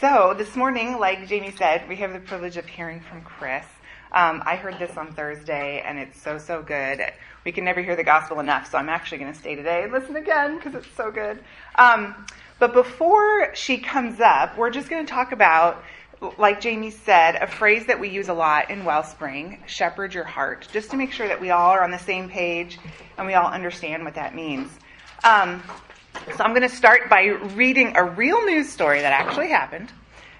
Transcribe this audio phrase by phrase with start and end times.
[0.00, 3.64] So, this morning, like Jamie said, we have the privilege of hearing from Chris.
[4.12, 7.00] Um, I heard this on Thursday, and it's so, so good.
[7.44, 9.92] We can never hear the gospel enough, so I'm actually going to stay today and
[9.92, 11.42] listen again because it's so good.
[11.74, 12.14] Um,
[12.60, 15.82] but before she comes up, we're just going to talk about,
[16.38, 20.68] like Jamie said, a phrase that we use a lot in Wellspring shepherd your heart,
[20.70, 22.78] just to make sure that we all are on the same page
[23.16, 24.70] and we all understand what that means.
[25.24, 25.60] Um,
[26.36, 29.92] so I'm going to start by reading a real news story that actually happened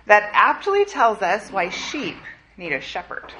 [0.07, 2.17] that aptly tells us why sheep
[2.57, 3.33] need a shepherd.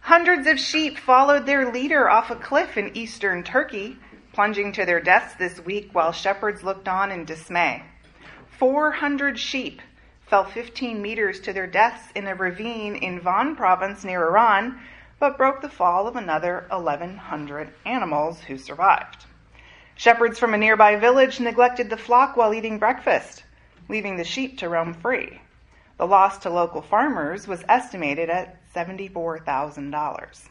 [0.00, 3.96] Hundreds of sheep followed their leader off a cliff in eastern Turkey,
[4.32, 7.82] plunging to their deaths this week while shepherds looked on in dismay.
[8.58, 9.80] 400 sheep
[10.26, 14.80] fell 15 meters to their deaths in a ravine in Van province near Iran,
[15.20, 19.26] but broke the fall of another 1,100 animals who survived.
[20.02, 23.44] Shepherds from a nearby village neglected the flock while eating breakfast,
[23.88, 25.40] leaving the sheep to roam free.
[25.96, 30.48] The loss to local farmers was estimated at $74,000.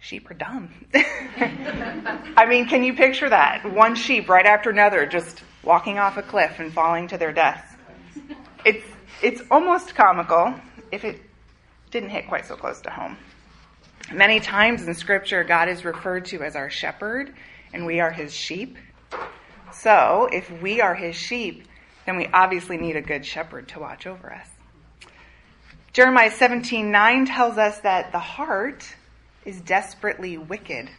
[0.00, 0.84] Sheep are dumb.
[0.94, 3.72] I mean, can you picture that?
[3.72, 7.72] One sheep right after another just walking off a cliff and falling to their deaths.
[8.64, 8.84] It's,
[9.22, 10.56] it's almost comical
[10.90, 11.20] if it
[11.92, 13.16] didn't hit quite so close to home.
[14.12, 17.32] Many times in Scripture, God is referred to as our shepherd,
[17.72, 18.76] and we are his sheep.
[19.72, 21.66] So, if we are his sheep,
[22.06, 24.48] then we obviously need a good shepherd to watch over us.
[25.92, 28.94] Jeremiah 17:9 tells us that the heart
[29.44, 30.90] is desperately wicked.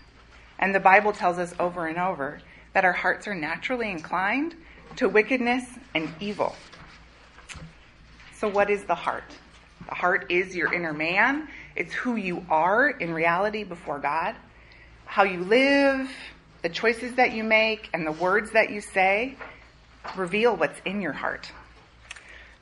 [0.57, 2.41] And the Bible tells us over and over
[2.73, 4.55] that our hearts are naturally inclined
[4.97, 5.63] to wickedness
[5.95, 6.55] and evil.
[8.35, 9.35] So what is the heart?
[9.87, 11.47] The heart is your inner man.
[11.75, 14.35] It's who you are in reality before God.
[15.05, 16.09] How you live,
[16.61, 19.35] the choices that you make, and the words that you say
[20.15, 21.51] reveal what's in your heart.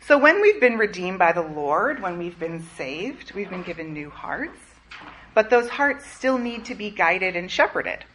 [0.08, 3.94] So when we've been redeemed by the Lord, when we've been saved, we've been given
[3.94, 4.60] new hearts.
[5.34, 8.06] But those hearts still need to be guided and shepherded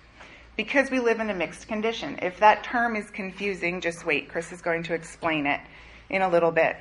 [0.57, 2.19] because we live in a mixed condition.
[2.23, 4.29] If that term is confusing, just wait.
[4.29, 5.61] Chris is going to explain it
[6.09, 6.77] in a little bit.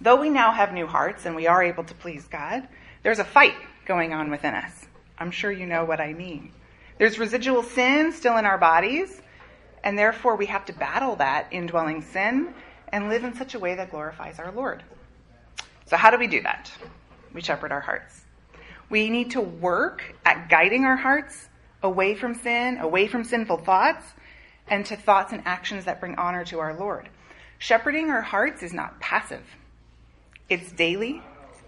[0.00, 2.66] Though we now have new hearts and we are able to please God,
[3.02, 3.54] there's a fight
[3.86, 4.86] going on within us.
[5.18, 6.50] I'm sure you know what I mean.
[6.98, 9.20] There's residual sin still in our bodies,
[9.82, 12.54] and therefore, we have to battle that indwelling sin
[12.88, 14.82] and live in such a way that glorifies our Lord.
[15.86, 16.70] So, how do we do that?
[17.32, 18.24] We shepherd our hearts.
[18.88, 21.48] We need to work at guiding our hearts
[21.82, 24.06] away from sin, away from sinful thoughts,
[24.68, 27.08] and to thoughts and actions that bring honor to our Lord.
[27.58, 29.44] Shepherding our hearts is not passive,
[30.48, 31.22] it's daily,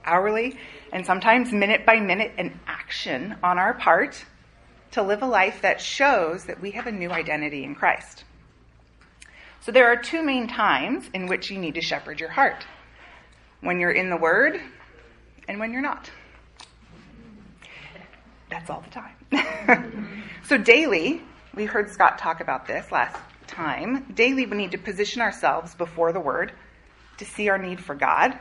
[0.05, 0.57] hourly,
[0.93, 4.25] and sometimes minute by minute an action on our part
[4.97, 8.25] to live a life that shows that we have a new identity in Christ.
[9.61, 12.65] So there are two main times in which you need to shepherd your heart
[13.61, 14.59] when you're in the Word
[15.49, 16.11] and when you're not.
[18.49, 20.25] That's all the time.
[20.45, 21.21] so daily,
[21.55, 24.11] we heard Scott talk about this last time.
[24.15, 26.53] Daily, we need to position ourselves before the Word
[27.19, 28.39] to see our need for God.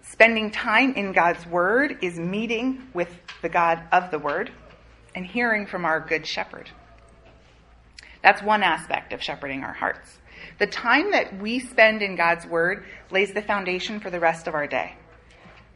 [0.00, 3.10] Spending time in God's Word is meeting with
[3.42, 4.50] the God of the Word
[5.16, 6.70] and hearing from our good shepherd.
[8.22, 10.18] That's one aspect of shepherding our hearts.
[10.58, 14.54] The time that we spend in God's Word lays the foundation for the rest of
[14.54, 14.94] our day.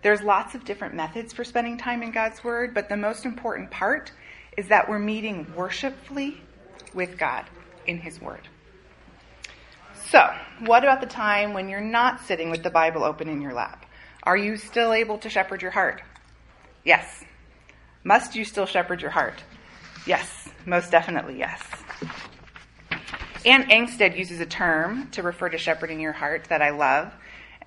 [0.03, 3.71] There's lots of different methods for spending time in God's Word, but the most important
[3.71, 4.13] part
[4.57, 6.41] is that we're meeting worshipfully
[6.95, 7.47] with God
[7.87, 8.47] in His Word.
[10.11, 10.29] So,
[10.67, 13.87] what about the time when you're not sitting with the Bible open in your lap?
[14.23, 16.03] Are you still able to shepherd your heart?
[16.85, 17.25] Yes.
[18.03, 19.43] Must you still shepherd your heart?
[20.07, 21.63] Yes, most definitely yes.
[23.45, 27.13] Anne Engstead uses a term to refer to shepherding your heart that I love,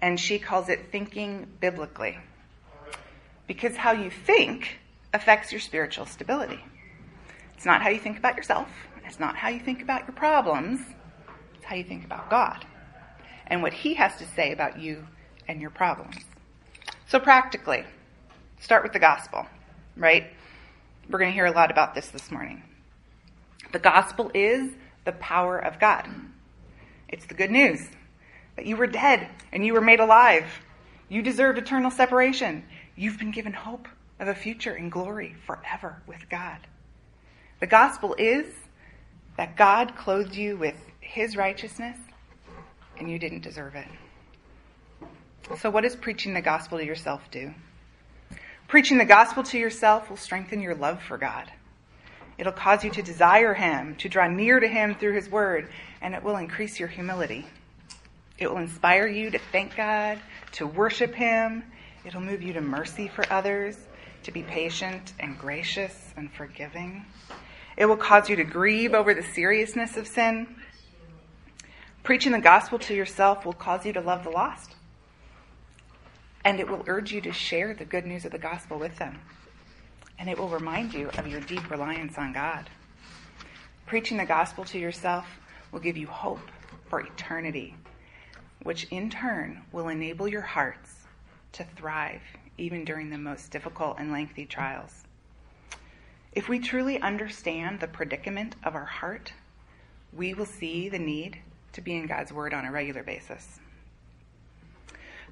[0.01, 2.17] and she calls it thinking biblically.
[3.45, 4.79] Because how you think
[5.13, 6.63] affects your spiritual stability.
[7.55, 8.69] It's not how you think about yourself,
[9.05, 10.79] it's not how you think about your problems,
[11.55, 12.65] it's how you think about God
[13.47, 15.07] and what He has to say about you
[15.47, 16.18] and your problems.
[17.07, 17.83] So, practically,
[18.59, 19.45] start with the gospel
[19.95, 20.28] right?
[21.10, 22.63] We're going to hear a lot about this this morning.
[23.72, 24.72] The gospel is
[25.06, 26.07] the power of God.
[27.10, 27.90] It's the good news
[28.56, 30.45] that you were dead and you were made alive.
[31.10, 32.63] You deserved eternal separation.
[32.95, 33.88] You've been given hope
[34.19, 36.60] of a future in glory forever with God.
[37.60, 38.45] The gospel is
[39.38, 41.98] that God clothed you with his righteousness
[42.98, 43.88] and you didn't deserve it.
[45.60, 47.54] So, what does preaching the gospel to yourself do?
[48.73, 51.51] Preaching the gospel to yourself will strengthen your love for God.
[52.39, 55.69] It'll cause you to desire Him, to draw near to Him through His Word,
[56.01, 57.45] and it will increase your humility.
[58.39, 60.17] It will inspire you to thank God,
[60.53, 61.63] to worship Him.
[62.03, 63.77] It'll move you to mercy for others,
[64.23, 67.05] to be patient and gracious and forgiving.
[67.77, 70.47] It will cause you to grieve over the seriousness of sin.
[72.01, 74.73] Preaching the gospel to yourself will cause you to love the lost.
[76.45, 79.19] And it will urge you to share the good news of the gospel with them.
[80.19, 82.69] And it will remind you of your deep reliance on God.
[83.86, 85.25] Preaching the gospel to yourself
[85.72, 86.51] will give you hope
[86.90, 87.75] for eternity,
[88.63, 91.07] which in turn will enable your hearts
[91.54, 92.22] to thrive
[92.57, 95.04] even during the most difficult and lengthy trials.
[96.34, 99.34] If we truly understand the predicament of our heart,
[100.12, 101.40] we will see the need
[101.74, 103.60] to be in God's Word on a regular basis.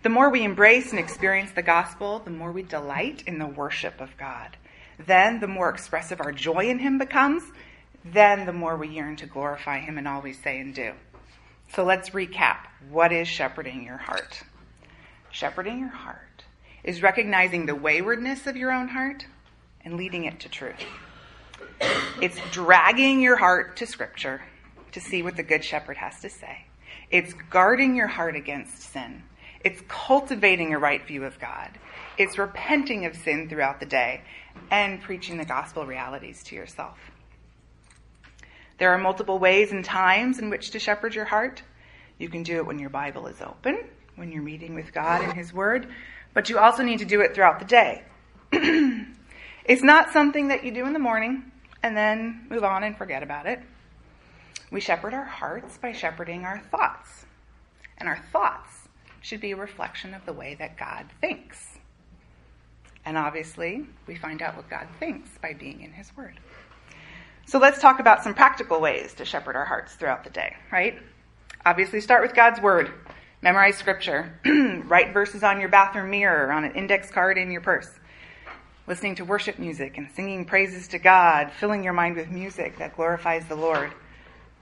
[0.03, 4.01] The more we embrace and experience the gospel, the more we delight in the worship
[4.01, 4.57] of God.
[4.98, 7.44] Then, the more expressive our joy in Him becomes,
[8.03, 10.94] then the more we yearn to glorify Him in all we say and do.
[11.75, 12.65] So let's recap.
[12.89, 14.42] What is shepherding your heart?
[15.30, 16.45] Shepherding your heart
[16.83, 19.27] is recognizing the waywardness of your own heart
[19.86, 20.83] and leading it to truth.
[22.19, 24.42] It's dragging your heart to Scripture
[24.94, 26.65] to see what the Good Shepherd has to say.
[27.12, 29.24] It's guarding your heart against sin.
[29.63, 31.69] It's cultivating a right view of God.
[32.18, 34.22] It's repenting of sin throughout the day
[34.69, 36.98] and preaching the gospel realities to yourself.
[38.80, 41.62] There are multiple ways and times in which to shepherd your heart.
[42.18, 43.86] You can do it when your Bible is open,
[44.16, 45.88] when you're meeting with God and His Word,
[46.34, 48.04] but you also need to do it throughout the day.
[49.66, 51.52] it's not something that you do in the morning
[51.84, 53.60] and then move on and forget about it.
[54.72, 57.25] We shepherd our hearts by shepherding our thoughts.
[57.98, 58.81] And our thoughts
[59.21, 61.77] should be a reflection of the way that God thinks.
[63.06, 66.39] And obviously, we find out what God thinks by being in His Word.
[67.45, 71.00] So let's talk about some practical ways to shepherd our hearts throughout the day, right?
[71.65, 72.91] Obviously, start with God's Word.
[73.41, 74.39] Memorize Scripture.
[74.85, 77.89] Write verses on your bathroom mirror or on an index card in your purse.
[78.88, 82.95] Listening to worship music and singing praises to God, filling your mind with music that
[82.95, 83.91] glorifies the Lord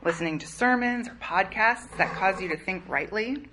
[0.03, 3.45] listening to sermons or podcasts that cause you to think rightly,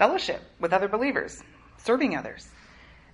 [0.00, 1.42] fellowship with other believers,
[1.76, 2.48] serving others,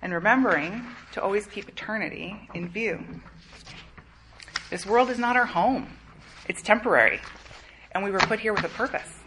[0.01, 2.97] and remembering to always keep eternity in view.
[4.69, 5.89] This world is not our home,
[6.47, 7.19] it's temporary,
[7.91, 9.19] and we were put here with a purpose.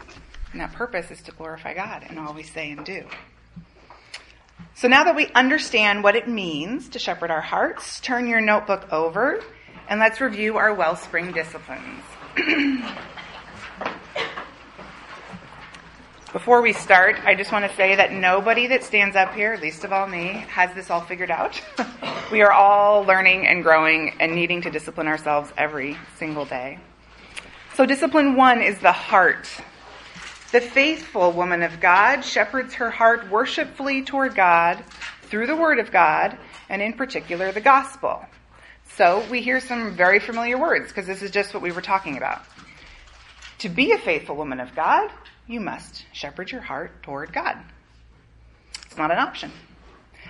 [0.51, 3.05] And that purpose is to glorify God in all we say and do.
[4.73, 8.91] So now that we understand what it means to shepherd our hearts, turn your notebook
[8.91, 9.39] over
[9.87, 12.03] and let's review our wellspring disciplines.
[16.33, 19.83] Before we start, I just want to say that nobody that stands up here, least
[19.83, 21.61] of all me, has this all figured out.
[22.31, 26.79] we are all learning and growing and needing to discipline ourselves every single day.
[27.73, 29.49] So, discipline one is the heart.
[30.53, 34.85] The faithful woman of God shepherds her heart worshipfully toward God
[35.23, 36.37] through the Word of God,
[36.69, 38.25] and in particular, the gospel.
[38.93, 42.15] So, we hear some very familiar words because this is just what we were talking
[42.15, 42.41] about.
[43.57, 45.11] To be a faithful woman of God,
[45.47, 47.57] you must shepherd your heart toward God.
[48.85, 49.51] It's not an option.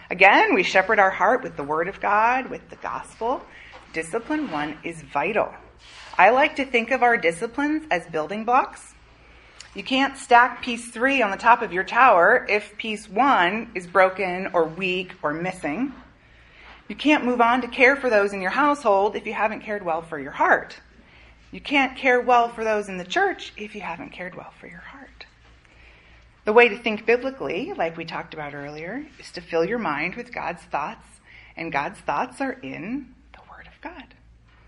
[0.10, 3.42] Again, we shepherd our heart with the Word of God, with the gospel.
[3.94, 5.54] Discipline one is vital.
[6.18, 8.94] I like to think of our disciplines as building blocks.
[9.74, 13.88] You can't stack piece three on the top of your tower if piece one is
[13.88, 15.94] broken or weak or missing.
[16.90, 19.84] You can't move on to care for those in your household if you haven't cared
[19.86, 20.78] well for your heart.
[21.52, 24.68] You can't care well for those in the church if you haven't cared well for
[24.68, 24.91] your heart.
[26.44, 30.16] The way to think biblically, like we talked about earlier, is to fill your mind
[30.16, 31.06] with God's thoughts,
[31.56, 34.16] and God's thoughts are in the Word of God.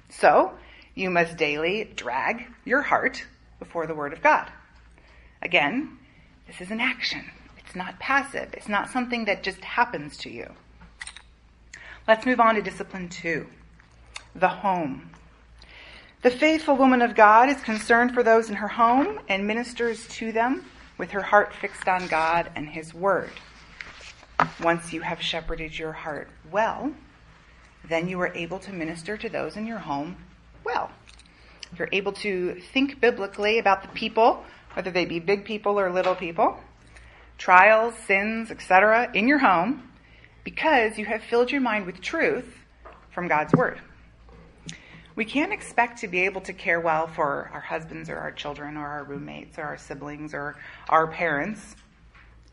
[0.09, 0.53] So,
[0.93, 3.25] you must daily drag your heart
[3.57, 4.51] before the Word of God.
[5.41, 5.97] Again,
[6.45, 7.25] this is an action.
[7.57, 8.53] It's not passive.
[8.53, 10.51] It's not something that just happens to you.
[12.07, 13.47] Let's move on to discipline two
[14.35, 15.09] the home.
[16.21, 20.31] The faithful woman of God is concerned for those in her home and ministers to
[20.31, 20.65] them
[20.97, 23.31] with her heart fixed on God and His Word.
[24.62, 26.93] Once you have shepherded your heart well,
[27.88, 30.17] then you are able to minister to those in your home
[30.63, 30.91] well.
[31.77, 36.15] You're able to think biblically about the people, whether they be big people or little
[36.15, 36.57] people,
[37.38, 39.89] trials, sins, etc., in your home,
[40.43, 42.57] because you have filled your mind with truth
[43.12, 43.79] from God's Word.
[45.15, 48.77] We can't expect to be able to care well for our husbands or our children
[48.77, 50.55] or our roommates or our siblings or
[50.89, 51.75] our parents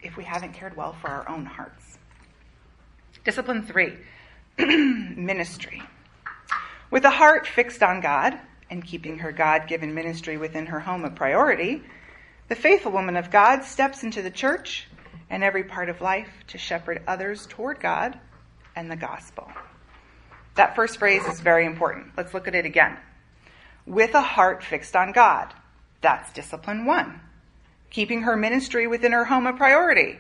[0.02, 1.98] if we haven't cared well for our own hearts.
[3.24, 3.94] Discipline three
[4.58, 5.82] ministry.
[6.90, 8.38] With a heart fixed on God
[8.68, 11.82] and keeping her God given ministry within her home a priority,
[12.48, 14.88] The faithful woman of God steps into the church
[15.30, 18.18] and every part of life to shepherd others toward God
[18.74, 19.48] and the gospel.
[20.56, 22.12] That first phrase is very important.
[22.16, 22.96] Let's look at it again.
[23.86, 25.52] With a heart fixed on God.
[26.00, 27.20] That's discipline one.
[27.90, 30.18] Keeping her ministry within her home a priority.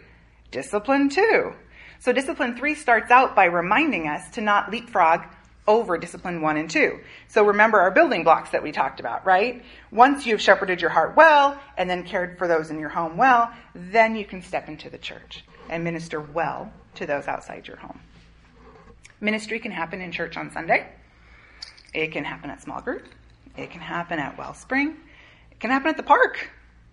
[0.50, 1.54] Discipline two.
[2.00, 5.22] So discipline three starts out by reminding us to not leapfrog
[5.68, 6.98] over discipline one and two.
[7.28, 9.62] So remember our building blocks that we talked about, right?
[9.92, 13.52] Once you've shepherded your heart well and then cared for those in your home well,
[13.74, 18.00] then you can step into the church and minister well to those outside your home.
[19.20, 20.86] Ministry can happen in church on Sunday.
[21.92, 23.06] It can happen at small group.
[23.56, 24.96] It can happen at Wellspring.
[25.50, 26.50] It can happen at the park,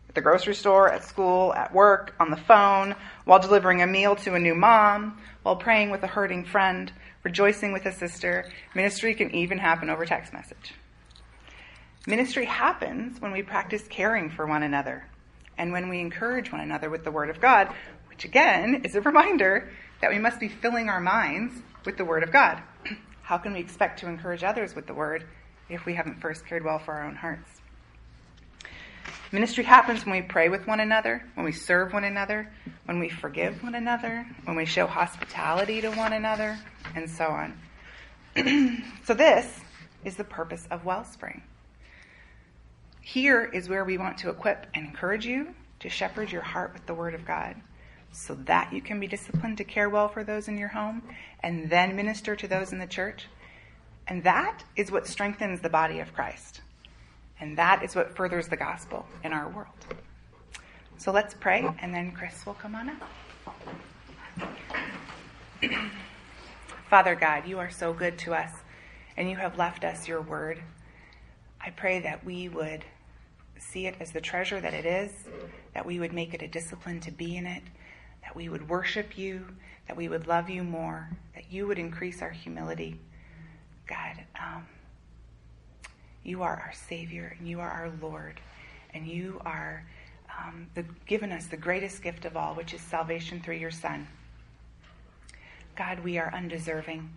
[0.10, 4.16] at the grocery store, at school, at work, on the phone, while delivering a meal
[4.18, 6.92] to a new mom, while praying with a hurting friend,
[7.24, 8.52] rejoicing with a sister.
[8.76, 10.74] Ministry can even happen over text message.
[12.06, 15.06] Ministry happens when we practice caring for one another
[15.58, 17.70] and when we encourage one another with the Word of God,
[18.10, 19.70] which again is a reminder
[20.02, 22.62] that we must be filling our minds with the Word of God.
[23.22, 25.26] How can we expect to encourage others with the Word
[25.70, 27.50] if we haven't first cared well for our own hearts?
[29.32, 32.50] Ministry happens when we pray with one another, when we serve one another,
[32.86, 36.58] when we forgive one another, when we show hospitality to one another,
[36.96, 37.58] and so on.
[39.04, 39.60] so, this
[40.06, 41.44] is the purpose of Wellspring.
[43.02, 46.86] Here is where we want to equip and encourage you to shepherd your heart with
[46.86, 47.56] the Word of God
[48.12, 51.04] so that you can be disciplined to care well for those in your home
[51.42, 53.28] and then minister to those in the church.
[54.08, 56.62] And that is what strengthens the body of Christ.
[57.40, 59.68] And that is what furthers the gospel in our world.
[60.98, 63.04] So let's pray, and then Chris will come on up.
[66.90, 68.52] Father God, you are so good to us,
[69.16, 70.64] and you have left us your word.
[71.62, 72.84] I pray that we would
[73.60, 75.12] see it as the treasure that it is,
[75.74, 77.64] that we would make it a discipline to be in it,
[78.24, 79.46] that we would worship you,
[79.88, 83.00] that we would love you more, that you would increase our humility.
[83.88, 84.68] God, um,
[86.24, 88.40] you are our Savior, and you are our Lord,
[88.94, 89.86] and you are
[90.38, 94.08] um, the, given us the greatest gift of all, which is salvation through your Son.
[95.78, 97.10] God, we are undeserving,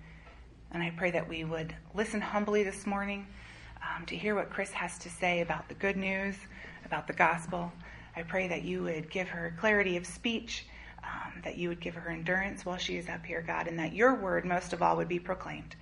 [0.70, 3.26] and I pray that we would listen humbly this morning
[3.82, 6.36] um, to hear what Chris has to say about the good news,
[6.84, 7.72] about the gospel.
[8.14, 10.66] I pray that you would give her clarity of speech,
[11.04, 13.92] um, that you would give her endurance while she is up here, God, and that
[13.92, 15.76] your word, most of all, would be proclaimed.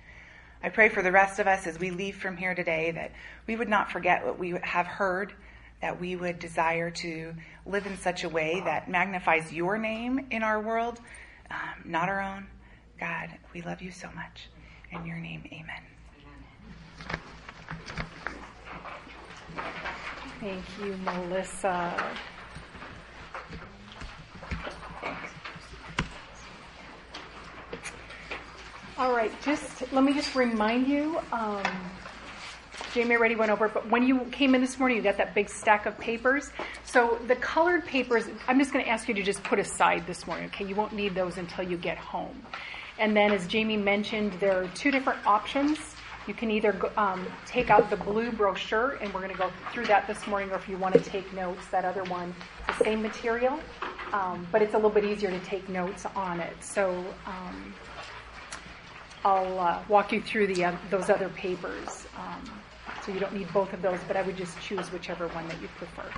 [0.61, 3.11] I pray for the rest of us as we leave from here today that
[3.47, 5.33] we would not forget what we have heard,
[5.81, 7.33] that we would desire to
[7.65, 10.99] live in such a way that magnifies your name in our world,
[11.49, 12.47] um, not our own.
[12.99, 14.49] God, we love you so much.
[14.91, 15.81] In your name, amen.
[20.41, 22.15] Thank you, Melissa.
[28.99, 31.21] All right, just let me just remind you.
[31.31, 31.63] Um,
[32.93, 35.49] Jamie already went over but when you came in this morning, you got that big
[35.49, 36.51] stack of papers.
[36.83, 40.27] So the colored papers, I'm just going to ask you to just put aside this
[40.27, 40.65] morning, okay?
[40.65, 42.43] You won't need those until you get home.
[42.97, 45.79] And then, as Jamie mentioned, there are two different options.
[46.27, 49.85] You can either um, take out the blue brochure, and we're going to go through
[49.85, 52.35] that this morning, or if you want to take notes, that other one,
[52.67, 53.61] the same material,
[54.11, 56.53] um, but it's a little bit easier to take notes on it.
[56.61, 57.73] So um,
[59.25, 62.07] I'll uh, walk you through the uh, those other papers.
[62.17, 62.49] Um,
[63.03, 65.61] so you don't need both of those, but I would just choose whichever one that
[65.61, 66.09] you prefer.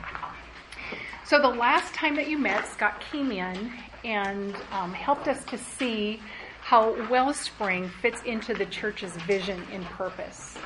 [1.26, 3.72] So the last time that you met, Scott came in
[4.04, 6.20] and um, helped us to see
[6.62, 10.58] how Wellspring fits into the church's vision and purpose.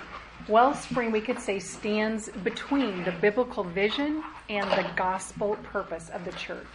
[0.48, 6.32] Wellspring, we could say, stands between the biblical vision and the gospel purpose of the
[6.34, 6.66] church.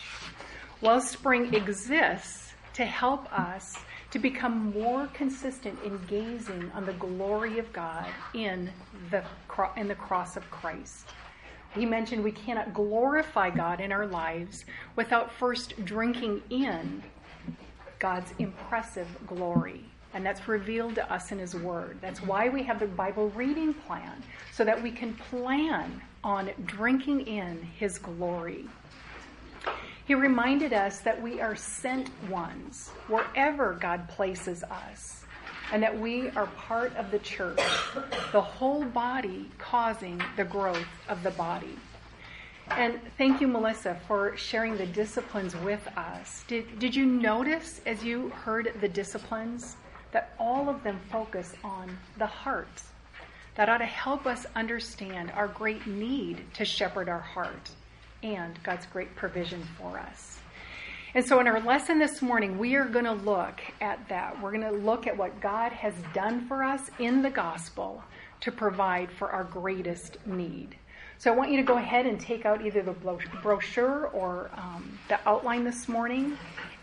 [0.80, 3.76] Wellspring exists to help us
[4.10, 8.70] to become more consistent in gazing on the glory of God in
[9.10, 9.22] the,
[9.76, 11.06] in the cross of Christ.
[11.74, 14.64] He mentioned we cannot glorify God in our lives
[14.96, 17.02] without first drinking in
[18.00, 19.84] God's impressive glory.
[20.12, 21.98] And that's revealed to us in His Word.
[22.00, 27.28] That's why we have the Bible reading plan, so that we can plan on drinking
[27.28, 28.64] in His glory.
[30.10, 35.22] He reminded us that we are sent ones wherever God places us,
[35.72, 37.60] and that we are part of the church,
[38.32, 41.76] the whole body causing the growth of the body.
[42.70, 46.42] And thank you, Melissa, for sharing the disciplines with us.
[46.48, 49.76] Did, did you notice as you heard the disciplines
[50.10, 52.82] that all of them focus on the heart?
[53.54, 57.70] That ought to help us understand our great need to shepherd our heart
[58.22, 60.38] and God's great provision for us.
[61.12, 64.40] And so, in our lesson this morning, we are going to look at that.
[64.40, 68.04] We're going to look at what God has done for us in the gospel
[68.42, 70.76] to provide for our greatest need.
[71.18, 72.94] So, I want you to go ahead and take out either the
[73.42, 76.38] brochure or um, the outline this morning,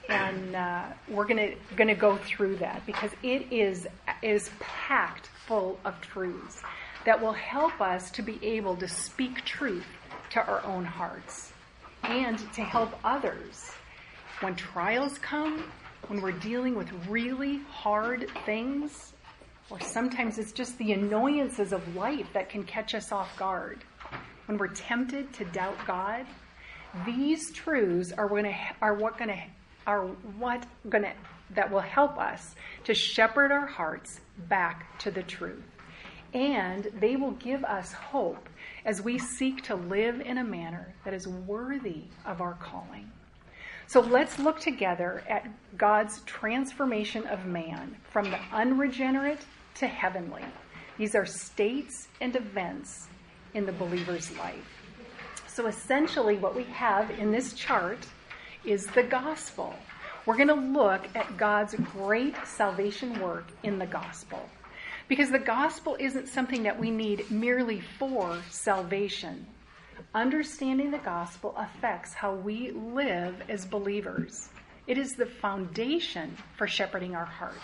[0.09, 3.87] and uh, we're going to going to go through that because it is
[4.21, 6.61] is packed full of truths
[7.05, 9.85] that will help us to be able to speak truth
[10.31, 11.51] to our own hearts
[12.03, 13.71] and to help others
[14.41, 15.71] when trials come,
[16.07, 19.13] when we're dealing with really hard things,
[19.69, 23.83] or sometimes it's just the annoyances of life that can catch us off guard.
[24.45, 26.25] When we're tempted to doubt God,
[27.05, 29.43] these truths are to are what going to
[29.85, 30.05] are
[30.37, 31.13] what going to
[31.51, 34.19] that will help us to shepherd our hearts
[34.49, 35.63] back to the truth.
[36.33, 38.49] And they will give us hope
[38.87, 43.11] as we seek to live in a manner that is worthy of our calling.
[43.85, 45.45] So let's look together at
[45.77, 49.41] God's transformation of man from the unregenerate
[49.75, 50.43] to heavenly.
[50.97, 53.07] These are states and events
[53.53, 54.81] in the believer's life.
[55.47, 57.99] So essentially, what we have in this chart
[58.63, 59.73] is the gospel.
[60.25, 64.39] We're going to look at God's great salvation work in the gospel.
[65.07, 69.45] Because the gospel isn't something that we need merely for salvation.
[70.13, 74.49] Understanding the gospel affects how we live as believers.
[74.85, 77.61] It is the foundation for shepherding our heart.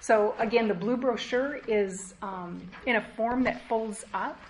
[0.00, 4.40] So, again, the blue brochure is um, in a form that folds up,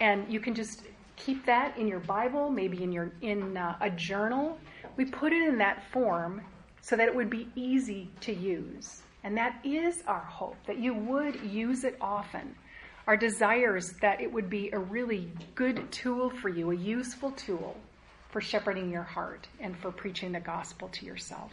[0.00, 0.82] and you can just
[1.16, 4.58] keep that in your Bible, maybe in your in uh, a journal.
[4.96, 6.42] We put it in that form
[6.80, 10.94] so that it would be easy to use, and that is our hope that you
[10.94, 12.54] would use it often.
[13.06, 17.32] Our desire is that it would be a really good tool for you, a useful
[17.32, 17.76] tool
[18.30, 21.52] for shepherding your heart and for preaching the gospel to yourself.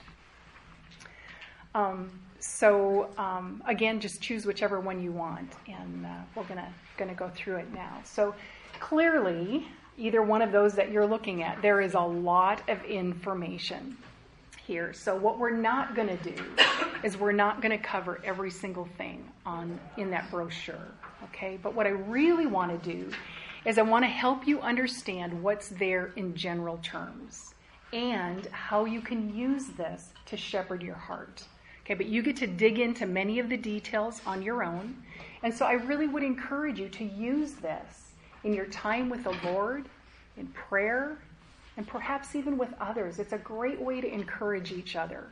[1.75, 2.09] Um,
[2.39, 7.29] so um, again, just choose whichever one you want, and uh, we're gonna gonna go
[7.29, 7.99] through it now.
[8.03, 8.33] So
[8.79, 13.97] clearly, either one of those that you're looking at, there is a lot of information
[14.69, 14.93] here.
[14.93, 16.35] So what we're not going to do
[17.03, 20.87] is we're not going to cover every single thing on in that brochure,
[21.23, 21.57] okay?
[21.63, 23.11] But what I really want to do
[23.65, 27.55] is I want to help you understand what's there in general terms
[27.93, 31.43] and how you can use this to shepherd your heart.
[31.83, 34.95] Okay, but you get to dig into many of the details on your own.
[35.41, 38.11] And so I really would encourage you to use this
[38.43, 39.89] in your time with the Lord,
[40.37, 41.17] in prayer,
[41.77, 43.19] and perhaps even with others.
[43.19, 45.27] It's a great way to encourage each other.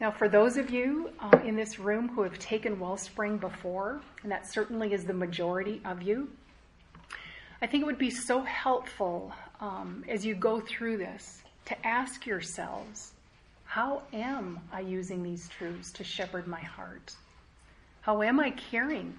[0.00, 4.32] Now, for those of you uh, in this room who have taken Wellspring before, and
[4.32, 6.28] that certainly is the majority of you,
[7.60, 12.26] I think it would be so helpful um, as you go through this to ask
[12.26, 13.12] yourselves
[13.64, 17.14] how am I using these truths to shepherd my heart?
[18.00, 19.16] How am I caring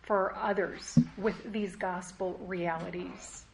[0.00, 3.44] for others with these gospel realities?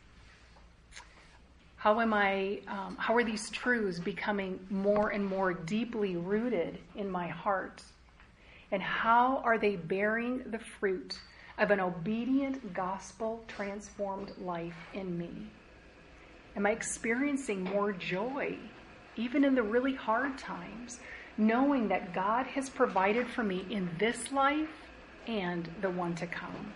[1.78, 2.58] How am I?
[2.66, 7.84] Um, how are these truths becoming more and more deeply rooted in my heart?
[8.72, 11.20] And how are they bearing the fruit
[11.56, 15.30] of an obedient, gospel transformed life in me?
[16.56, 18.58] Am I experiencing more joy,
[19.14, 20.98] even in the really hard times,
[21.36, 24.68] knowing that God has provided for me in this life
[25.28, 26.74] and the one to come?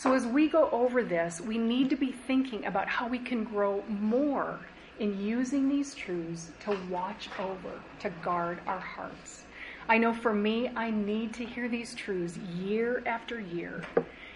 [0.00, 3.44] So, as we go over this, we need to be thinking about how we can
[3.44, 4.58] grow more
[4.98, 9.44] in using these truths to watch over, to guard our hearts.
[9.90, 13.84] I know for me, I need to hear these truths year after year.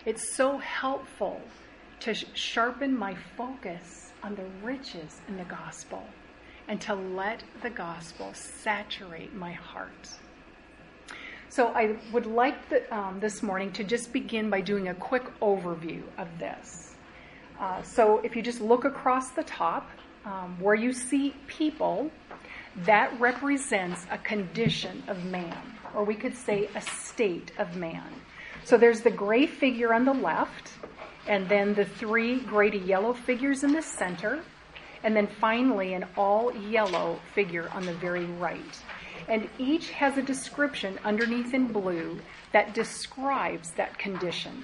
[0.05, 1.41] It's so helpful
[2.01, 6.05] to sharpen my focus on the riches in the gospel
[6.69, 10.11] and to let the gospel saturate my heart.
[11.55, 15.23] So I would like the, um, this morning to just begin by doing a quick
[15.39, 16.97] overview of this.
[17.61, 19.89] Uh, so if you just look across the top,
[20.25, 22.11] um, where you see people,
[22.79, 25.57] that represents a condition of man,
[25.95, 28.13] or we could say a state of man.
[28.65, 30.73] So there's the gray figure on the left,
[31.29, 34.43] and then the three gray to yellow figures in the center,
[35.05, 38.83] and then finally an all yellow figure on the very right
[39.29, 42.19] and each has a description underneath in blue
[42.53, 44.63] that describes that condition.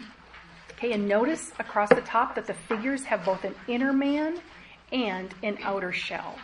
[0.73, 4.41] Okay, and notice across the top that the figures have both an inner man
[4.93, 6.37] and an outer shell.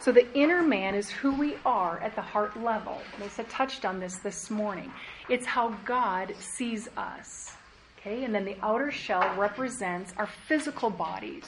[0.00, 3.00] So the inner man is who we are at the heart level.
[3.20, 4.92] Lisa touched on this this morning.
[5.28, 7.52] It's how God sees us.
[7.98, 11.44] Okay, and then the outer shell represents our physical bodies,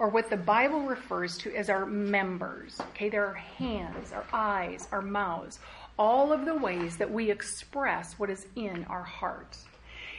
[0.00, 2.80] or what the Bible refers to as our members.
[2.88, 5.60] Okay, there are hands, our eyes, our mouths,
[5.98, 9.58] all of the ways that we express what is in our heart.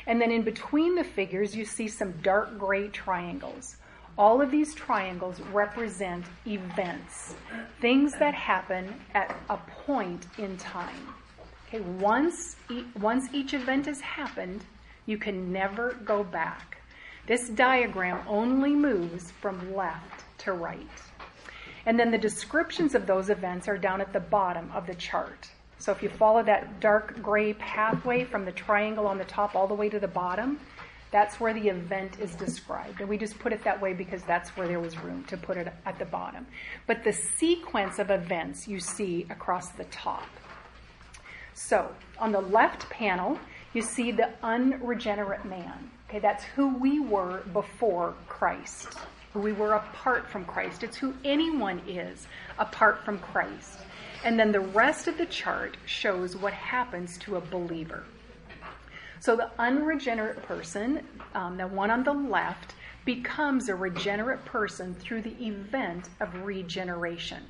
[0.06, 3.78] And then in between the figures, you see some dark gray triangles.
[4.20, 7.34] All of these triangles represent events,
[7.80, 11.08] things that happen at a point in time.
[11.67, 12.56] Okay, once,
[13.00, 14.63] once each event has happened,
[15.08, 16.81] you can never go back.
[17.27, 20.88] This diagram only moves from left to right.
[21.86, 25.49] And then the descriptions of those events are down at the bottom of the chart.
[25.77, 29.67] So if you follow that dark gray pathway from the triangle on the top all
[29.67, 30.60] the way to the bottom,
[31.12, 33.01] that's where the event is described.
[33.01, 35.57] And we just put it that way because that's where there was room to put
[35.57, 36.47] it at the bottom.
[36.88, 40.27] But the sequence of events you see across the top.
[41.53, 43.39] So on the left panel,
[43.73, 45.90] you see the unregenerate man.
[46.12, 48.97] Okay, that's who we were before Christ,
[49.32, 50.84] who we were apart from Christ.
[50.84, 52.28] It's who anyone is
[52.60, 53.80] apart from Christ.
[54.26, 58.04] And then the rest of the chart shows what happens to a believer.
[59.21, 65.21] So the unregenerate person, um, the one on the left, becomes a regenerate person through
[65.21, 67.41] the event of regeneration.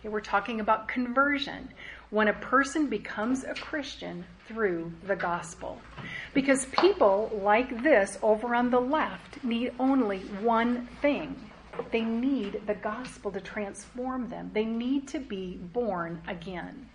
[0.00, 1.68] Okay, we're talking about conversion
[2.10, 5.80] when a person becomes a Christian through the gospel.
[6.34, 11.34] Because people like this over on the left need only one thing
[11.90, 16.88] they need the gospel to transform them, they need to be born again.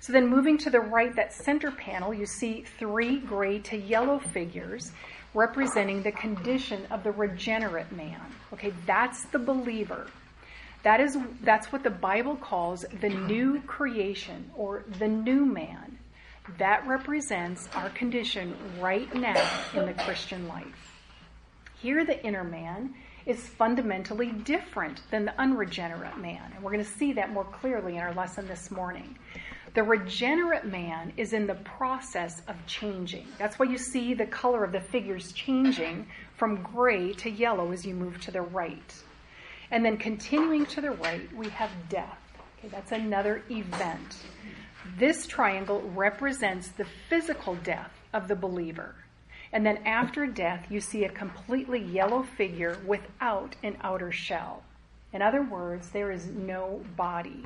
[0.00, 4.18] So then moving to the right, that center panel, you see three gray to yellow
[4.18, 4.92] figures
[5.34, 8.20] representing the condition of the regenerate man.
[8.52, 10.06] Okay, that's the believer.
[10.82, 15.98] That is that's what the Bible calls the new creation or the new man.
[16.58, 20.94] That represents our condition right now in the Christian life.
[21.80, 22.94] Here the inner man
[23.26, 26.52] is fundamentally different than the unregenerate man.
[26.54, 29.18] And we're going to see that more clearly in our lesson this morning.
[29.74, 33.28] The regenerate man is in the process of changing.
[33.38, 37.84] That's why you see the color of the figures changing from gray to yellow as
[37.84, 38.94] you move to the right.
[39.70, 42.18] And then continuing to the right, we have death.
[42.58, 44.16] Okay, that's another event.
[44.96, 48.94] This triangle represents the physical death of the believer.
[49.52, 54.62] And then after death, you see a completely yellow figure without an outer shell.
[55.12, 57.44] In other words, there is no body.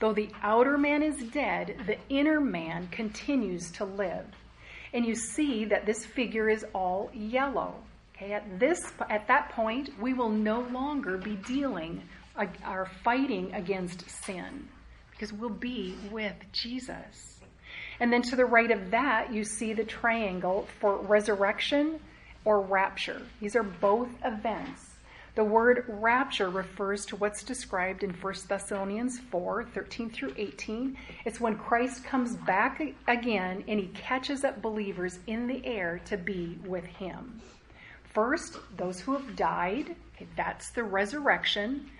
[0.00, 4.26] Though the outer man is dead, the inner man continues to live.
[4.92, 7.74] And you see that this figure is all yellow.
[8.16, 12.02] Okay, at this at that point, we will no longer be dealing
[12.36, 14.68] uh, or fighting against sin
[15.10, 17.40] because we'll be with Jesus.
[18.00, 22.00] And then to the right of that, you see the triangle for resurrection
[22.44, 23.22] or rapture.
[23.40, 24.90] These are both events.
[25.34, 30.96] The word rapture refers to what's described in 1 Thessalonians 4 13 through 18.
[31.24, 36.16] It's when Christ comes back again and he catches up believers in the air to
[36.16, 37.40] be with him.
[38.14, 41.90] First, those who have died, okay, that's the resurrection,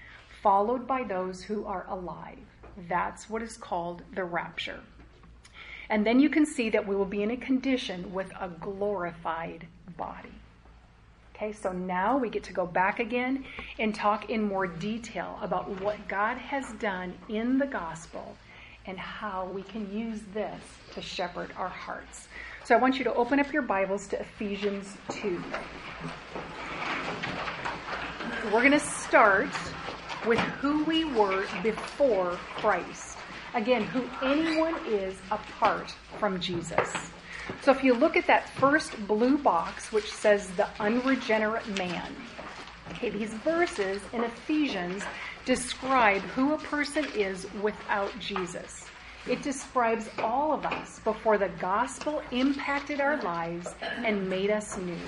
[0.42, 2.38] followed by those who are alive.
[2.88, 4.81] That's what is called the rapture.
[5.90, 9.66] And then you can see that we will be in a condition with a glorified
[9.96, 10.31] body.
[11.35, 13.44] Okay, so now we get to go back again
[13.81, 18.37] and talk in more detail about what God has done in the gospel
[18.87, 22.29] and how we can use this to shepherd our hearts.
[22.64, 25.42] So I want you to open up your Bibles to Ephesians 2.
[28.46, 29.50] We're going to start
[30.27, 33.18] with who we were before Christ
[33.55, 36.90] again, who anyone is apart from Jesus.
[37.61, 42.16] So if you look at that first blue box, which says the unregenerate man,
[42.92, 45.03] okay, these verses in Ephesians
[45.44, 48.87] describe who a person is without Jesus.
[49.26, 54.98] It describes all of us before the gospel impacted our lives and made us new.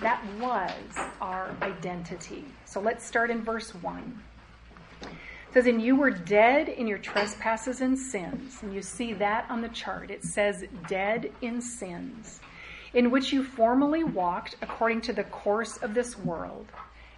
[0.00, 2.46] That was our identity.
[2.64, 4.22] So let's start in verse 1
[5.02, 5.08] It
[5.52, 8.62] says, And you were dead in your trespasses and sins.
[8.62, 10.10] And you see that on the chart.
[10.10, 12.40] It says, Dead in sins,
[12.94, 16.66] in which you formerly walked according to the course of this world.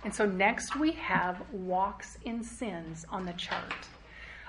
[0.03, 3.75] And so next we have walks in sins on the chart.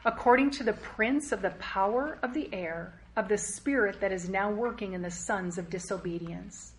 [0.08, 4.30] According to the prince of the power of the air, of the spirit that is
[4.30, 6.72] now working in the sons of disobedience.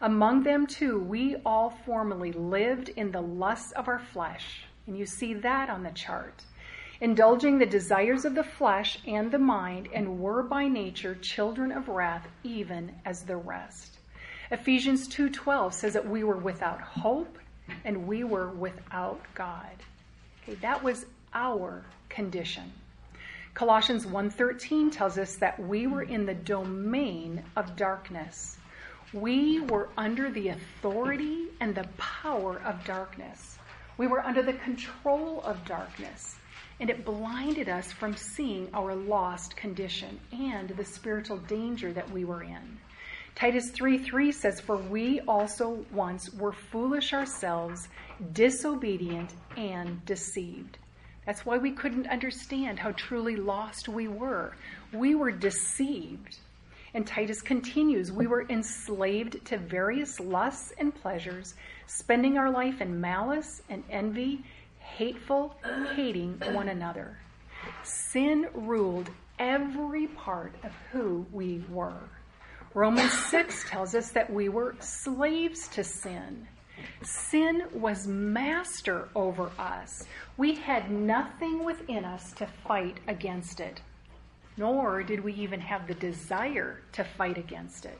[0.00, 4.66] Among them, too, we all formerly lived in the lusts of our flesh.
[4.86, 6.44] And you see that on the chart
[7.00, 11.88] indulging the desires of the flesh and the mind, and were by nature children of
[11.88, 13.98] wrath, even as the rest.
[14.52, 17.36] Ephesians 2:12 says that we were without hope
[17.84, 19.82] and we were without God.
[20.42, 22.72] Okay, that was our condition.
[23.54, 28.58] Colossians 1:13 tells us that we were in the domain of darkness.
[29.12, 33.58] We were under the authority and the power of darkness.
[33.96, 36.36] We were under the control of darkness,
[36.80, 42.26] and it blinded us from seeing our lost condition and the spiritual danger that we
[42.26, 42.78] were in.
[43.34, 47.88] Titus 3 3 says, For we also once were foolish ourselves,
[48.32, 50.78] disobedient, and deceived.
[51.26, 54.56] That's why we couldn't understand how truly lost we were.
[54.92, 56.38] We were deceived.
[56.94, 61.54] And Titus continues We were enslaved to various lusts and pleasures,
[61.86, 64.44] spending our life in malice and envy,
[64.78, 65.56] hateful,
[65.94, 67.18] hating one another.
[67.82, 72.08] Sin ruled every part of who we were.
[72.72, 76.46] Romans 6 tells us that we were slaves to sin.
[77.02, 80.06] Sin was master over us.
[80.36, 83.80] We had nothing within us to fight against it,
[84.56, 87.98] nor did we even have the desire to fight against it.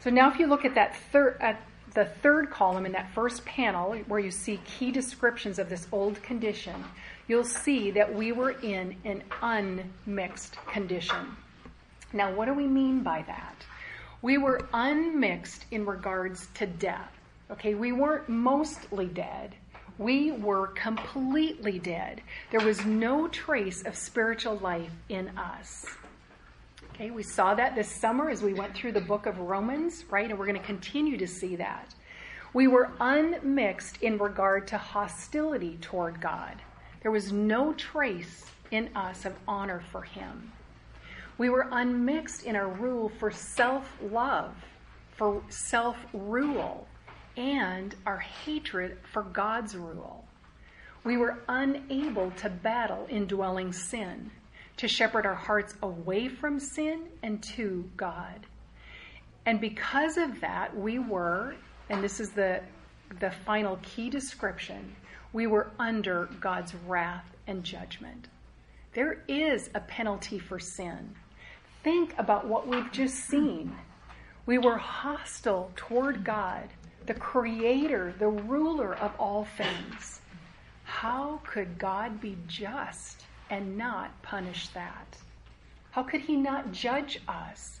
[0.00, 1.60] So now, if you look at that third, at
[1.94, 6.22] the third column in that first panel, where you see key descriptions of this old
[6.22, 6.84] condition,
[7.28, 11.36] you'll see that we were in an unmixed condition.
[12.12, 13.64] Now, what do we mean by that?
[14.22, 17.13] We were unmixed in regards to death.
[17.50, 19.54] Okay, we weren't mostly dead.
[19.98, 22.22] We were completely dead.
[22.50, 25.84] There was no trace of spiritual life in us.
[26.94, 30.30] Okay, we saw that this summer as we went through the book of Romans, right?
[30.30, 31.94] And we're going to continue to see that.
[32.54, 36.62] We were unmixed in regard to hostility toward God.
[37.02, 40.50] There was no trace in us of honor for Him.
[41.36, 44.54] We were unmixed in our rule for self love,
[45.16, 46.86] for self rule
[47.36, 50.24] and our hatred for God's rule.
[51.04, 54.30] We were unable to battle indwelling sin,
[54.78, 58.46] to shepherd our hearts away from sin and to God.
[59.46, 61.54] And because of that, we were,
[61.90, 62.62] and this is the,
[63.20, 64.96] the final key description,
[65.32, 68.28] we were under God's wrath and judgment.
[68.94, 71.14] There is a penalty for sin.
[71.82, 73.76] Think about what we've just seen.
[74.46, 76.68] We were hostile toward God
[77.06, 80.20] the creator, the ruler of all things.
[80.84, 85.16] How could God be just and not punish that?
[85.90, 87.80] How could he not judge us?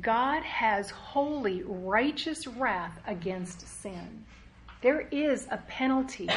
[0.00, 4.24] God has holy, righteous wrath against sin.
[4.82, 6.28] There is a penalty,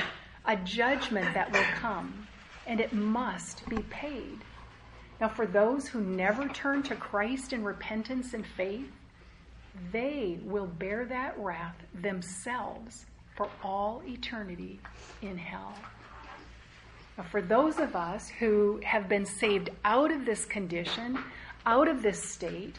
[0.46, 2.28] a judgment that will come,
[2.66, 4.40] and it must be paid.
[5.20, 8.90] Now, for those who never turn to Christ in repentance and faith,
[9.92, 13.06] they will bear that wrath themselves
[13.36, 14.80] for all eternity
[15.22, 15.74] in hell.
[17.18, 21.20] Now, for those of us who have been saved out of this condition,
[21.66, 22.76] out of this state,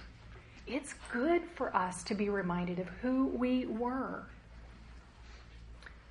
[0.67, 4.23] it's good for us to be reminded of who we were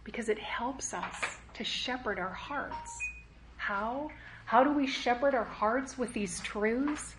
[0.03, 1.15] because it helps us
[1.53, 2.99] to shepherd our hearts.
[3.57, 4.09] How?
[4.45, 7.15] How do we shepherd our hearts with these truths?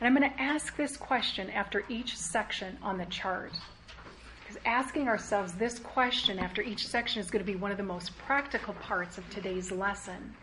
[0.00, 3.52] And I'm going to ask this question after each section on the chart.
[4.40, 7.82] Because asking ourselves this question after each section is going to be one of the
[7.82, 10.34] most practical parts of today's lesson.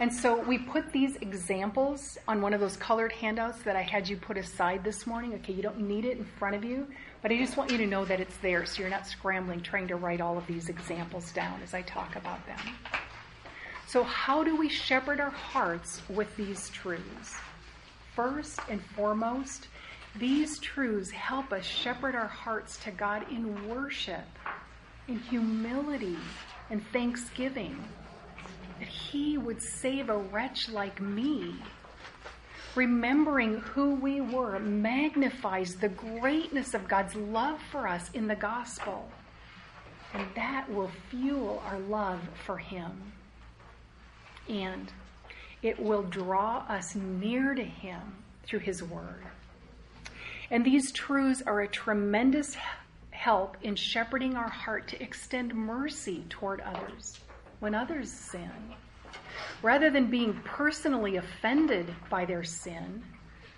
[0.00, 4.08] And so we put these examples on one of those colored handouts that I had
[4.08, 5.34] you put aside this morning.
[5.34, 6.86] Okay, you don't need it in front of you,
[7.20, 9.88] but I just want you to know that it's there so you're not scrambling trying
[9.88, 12.60] to write all of these examples down as I talk about them.
[13.88, 17.34] So, how do we shepherd our hearts with these truths?
[18.18, 19.68] First and foremost,
[20.18, 24.26] these truths help us shepherd our hearts to God in worship,
[25.06, 26.16] in humility,
[26.68, 27.80] and thanksgiving.
[28.80, 31.54] That He would save a wretch like me.
[32.74, 39.08] Remembering who we were magnifies the greatness of God's love for us in the gospel.
[40.12, 43.12] And that will fuel our love for Him.
[44.48, 44.92] And
[45.62, 48.00] it will draw us near to Him
[48.44, 49.24] through His Word.
[50.50, 52.56] And these truths are a tremendous
[53.10, 57.18] help in shepherding our heart to extend mercy toward others
[57.60, 58.50] when others sin.
[59.62, 63.02] Rather than being personally offended by their sin,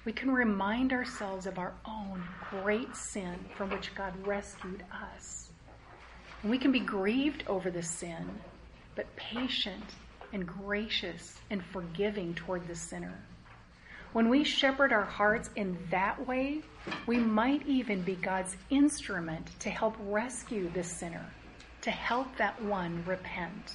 [0.05, 4.83] we can remind ourselves of our own great sin from which God rescued
[5.13, 5.51] us.
[6.43, 8.31] And we can be grieved over the sin,
[8.95, 9.85] but patient
[10.33, 13.19] and gracious and forgiving toward the sinner.
[14.13, 16.63] When we shepherd our hearts in that way,
[17.07, 21.27] we might even be God's instrument to help rescue the sinner
[21.83, 23.75] to help that one repent.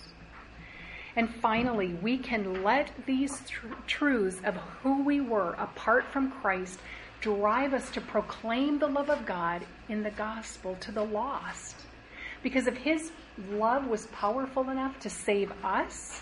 [1.15, 6.79] And finally, we can let these tr- truths of who we were apart from Christ
[7.21, 11.77] drive us to proclaim the love of God in the gospel to the lost.
[12.43, 13.11] Because if His
[13.49, 16.21] love was powerful enough to save us,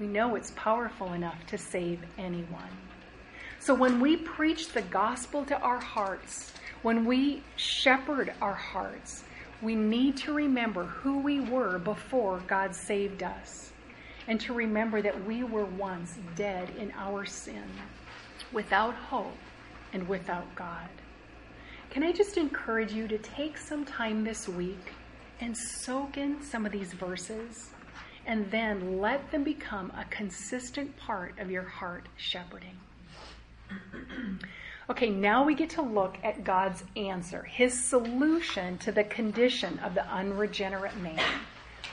[0.00, 2.70] we know it's powerful enough to save anyone.
[3.58, 9.22] So when we preach the gospel to our hearts, when we shepherd our hearts,
[9.60, 13.70] we need to remember who we were before God saved us.
[14.26, 17.64] And to remember that we were once dead in our sin,
[18.52, 19.36] without hope
[19.92, 20.88] and without God.
[21.90, 24.94] Can I just encourage you to take some time this week
[25.40, 27.70] and soak in some of these verses
[28.30, 32.78] and then let them become a consistent part of your heart shepherding?
[34.88, 39.94] Okay, now we get to look at God's answer, his solution to the condition of
[39.94, 41.22] the unregenerate man.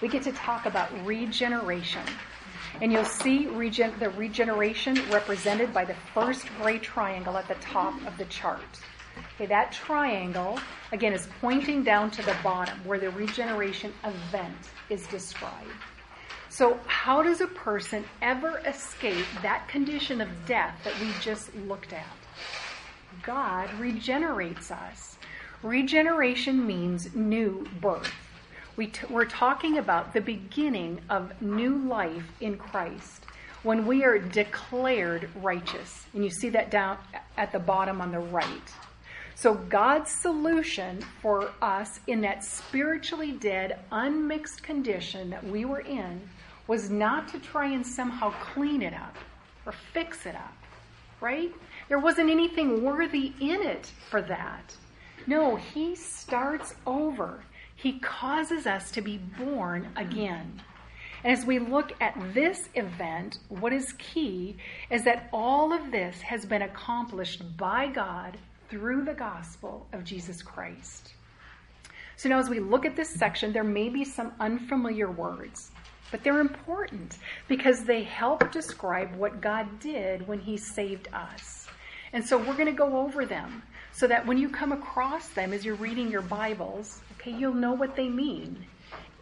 [0.01, 2.01] We get to talk about regeneration.
[2.81, 7.93] And you'll see regen- the regeneration represented by the first gray triangle at the top
[8.07, 8.79] of the chart.
[9.35, 10.59] Okay, that triangle,
[10.91, 14.57] again, is pointing down to the bottom where the regeneration event
[14.89, 15.69] is described.
[16.57, 21.93] So, how does a person ever escape that condition of death that we just looked
[21.93, 22.17] at?
[23.21, 25.19] God regenerates us.
[25.61, 28.11] Regeneration means new birth.
[28.75, 33.25] We t- we're talking about the beginning of new life in Christ
[33.61, 36.07] when we are declared righteous.
[36.15, 36.97] And you see that down
[37.37, 38.73] at the bottom on the right.
[39.35, 46.27] So, God's solution for us in that spiritually dead, unmixed condition that we were in
[46.67, 49.15] was not to try and somehow clean it up
[49.65, 50.55] or fix it up,
[51.21, 51.51] right?
[51.87, 54.75] There wasn't anything worthy in it for that.
[55.25, 57.43] No, he starts over.
[57.75, 60.61] He causes us to be born again.
[61.23, 64.57] And as we look at this event, what is key
[64.89, 68.37] is that all of this has been accomplished by God
[68.69, 71.13] through the gospel of Jesus Christ.
[72.15, 75.71] So now, as we look at this section, there may be some unfamiliar words,
[76.11, 77.17] but they're important
[77.47, 81.67] because they help describe what God did when He saved us.
[82.13, 85.53] And so we're going to go over them so that when you come across them
[85.53, 88.65] as you're reading your Bibles, okay, you'll know what they mean.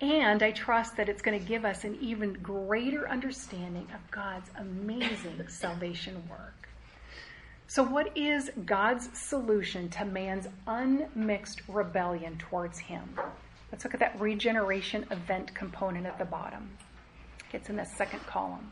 [0.01, 4.49] And I trust that it's going to give us an even greater understanding of God's
[4.57, 6.67] amazing salvation work.
[7.67, 13.17] So, what is God's solution to man's unmixed rebellion towards Him?
[13.71, 16.69] Let's look at that regeneration event component at the bottom.
[17.53, 18.71] It's in the second column.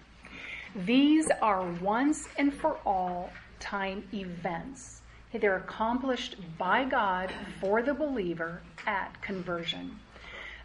[0.76, 5.02] These are once and for all time events.
[5.32, 10.00] They're accomplished by God for the believer at conversion.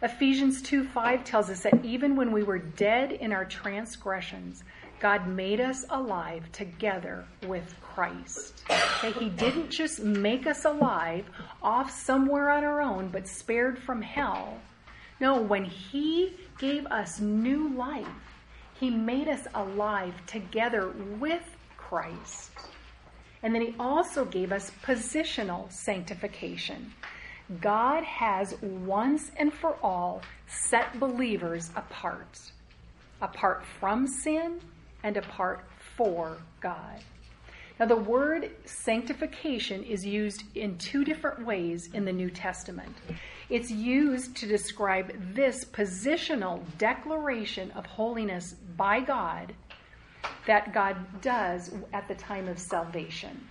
[0.01, 4.63] Ephesians 2 5 tells us that even when we were dead in our transgressions,
[4.99, 8.63] God made us alive together with Christ.
[8.69, 11.25] Okay, he didn't just make us alive
[11.61, 14.57] off somewhere on our own, but spared from hell.
[15.19, 18.07] No, when He gave us new life,
[18.79, 21.43] He made us alive together with
[21.75, 22.51] Christ.
[23.43, 26.93] And then he also gave us positional sanctification.
[27.59, 32.39] God has once and for all set believers apart,
[33.21, 34.61] apart from sin
[35.03, 35.65] and apart
[35.97, 37.01] for God.
[37.79, 42.93] Now, the word sanctification is used in two different ways in the New Testament.
[43.49, 49.53] It's used to describe this positional declaration of holiness by God
[50.45, 53.47] that God does at the time of salvation.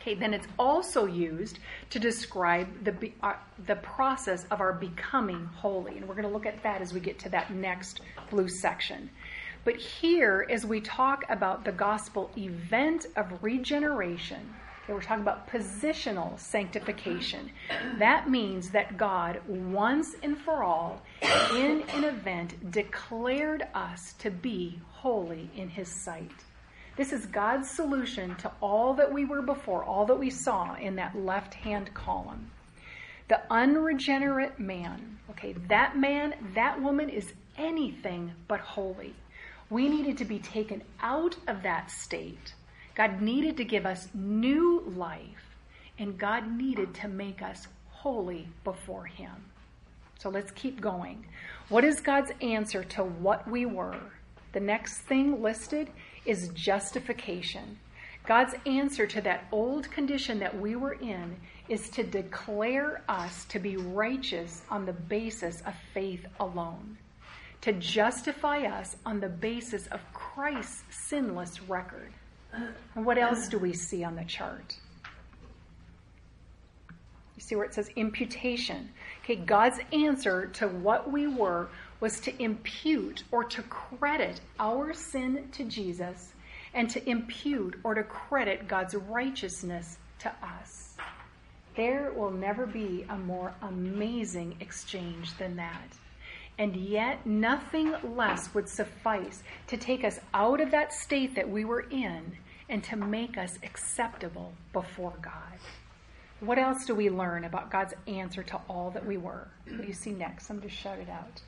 [0.00, 1.58] Okay, then it's also used
[1.90, 3.34] to describe the, uh,
[3.66, 5.98] the process of our becoming holy.
[5.98, 9.10] And we're going to look at that as we get to that next blue section.
[9.62, 15.50] But here, as we talk about the gospel event of regeneration, okay, we're talking about
[15.50, 17.50] positional sanctification.
[17.98, 21.02] That means that God, once and for all,
[21.54, 26.32] in an event, declared us to be holy in His sight.
[26.96, 30.96] This is God's solution to all that we were before, all that we saw in
[30.96, 32.50] that left hand column.
[33.28, 39.14] The unregenerate man, okay, that man, that woman is anything but holy.
[39.70, 42.54] We needed to be taken out of that state.
[42.96, 45.56] God needed to give us new life,
[45.98, 49.32] and God needed to make us holy before Him.
[50.18, 51.24] So let's keep going.
[51.68, 54.00] What is God's answer to what we were?
[54.52, 55.88] The next thing listed
[56.26, 57.78] is justification.
[58.26, 61.36] God's answer to that old condition that we were in
[61.68, 66.98] is to declare us to be righteous on the basis of faith alone,
[67.62, 72.12] to justify us on the basis of Christ's sinless record.
[72.94, 74.76] What else do we see on the chart?
[77.36, 78.90] You see where it says imputation.
[79.22, 81.68] Okay, God's answer to what we were
[82.00, 86.32] was to impute or to credit our sin to Jesus
[86.74, 90.96] and to impute or to credit God's righteousness to us.
[91.76, 95.96] There will never be a more amazing exchange than that.
[96.60, 101.64] And yet, nothing less would suffice to take us out of that state that we
[101.64, 102.36] were in
[102.68, 105.58] and to make us acceptable before God.
[106.40, 109.48] What else do we learn about God's answer to all that we were?
[109.68, 110.50] What do you see next?
[110.50, 111.40] I'm to shout it out.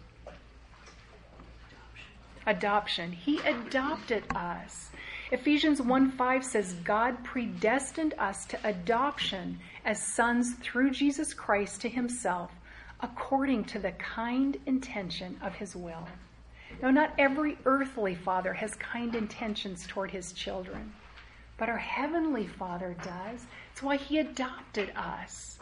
[2.47, 3.13] Adoption.
[3.13, 4.89] He adopted us.
[5.31, 11.91] Ephesians 1 5 says, God predestined us to adoption as sons through Jesus Christ to
[11.91, 12.51] himself,
[13.03, 16.07] according to the kind intention of his will.
[16.81, 20.95] Now, not every earthly father has kind intentions toward his children,
[21.59, 23.45] but our heavenly Father does.
[23.73, 25.59] It's why he adopted us.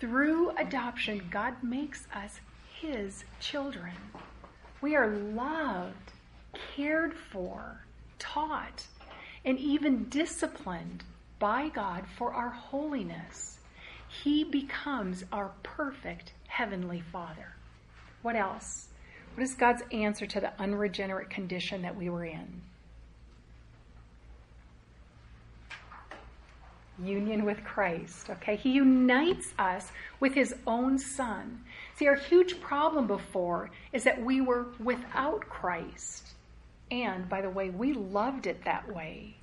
[0.00, 2.40] Through adoption, God makes us
[2.80, 3.94] his children.
[4.80, 6.12] We are loved,
[6.74, 7.84] cared for,
[8.18, 8.86] taught,
[9.44, 11.04] and even disciplined
[11.38, 13.58] by God for our holiness.
[14.08, 17.54] He becomes our perfect heavenly Father.
[18.22, 18.88] What else?
[19.34, 22.60] What is God's answer to the unregenerate condition that we were in?
[27.00, 28.56] Union with Christ, okay?
[28.56, 31.60] He unites us with his own son.
[31.94, 36.34] See, our huge problem before is that we were without Christ.
[36.90, 39.36] And, by the way, we loved it that way.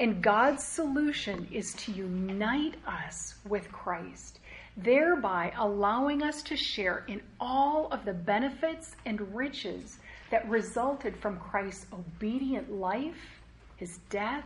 [0.00, 4.40] And God's solution is to unite us with Christ,
[4.78, 9.98] thereby allowing us to share in all of the benefits and riches
[10.30, 13.40] that resulted from Christ's obedient life,
[13.76, 14.44] his death,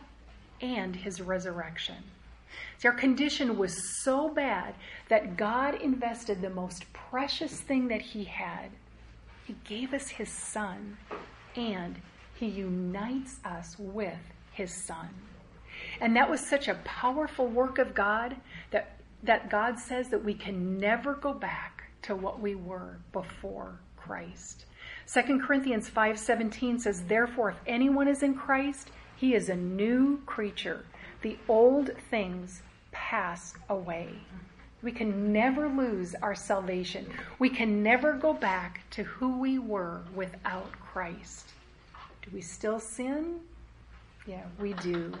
[0.61, 1.97] and his resurrection.
[2.77, 4.75] See, our condition was so bad
[5.09, 8.69] that God invested the most precious thing that He had.
[9.45, 10.97] He gave us His Son,
[11.55, 11.95] and
[12.35, 14.19] He unites us with
[14.51, 15.09] His Son.
[15.99, 18.35] And that was such a powerful work of God
[18.71, 23.79] that, that God says that we can never go back to what we were before
[23.95, 24.65] Christ.
[25.07, 30.85] 2 Corinthians 5:17 says, "Therefore if anyone is in Christ, he is a new creature.
[31.21, 32.61] The old things
[32.91, 34.09] pass away."
[34.81, 37.09] We can never lose our salvation.
[37.39, 41.53] We can never go back to who we were without Christ.
[42.21, 43.39] Do we still sin?
[44.27, 45.13] Yeah, we do.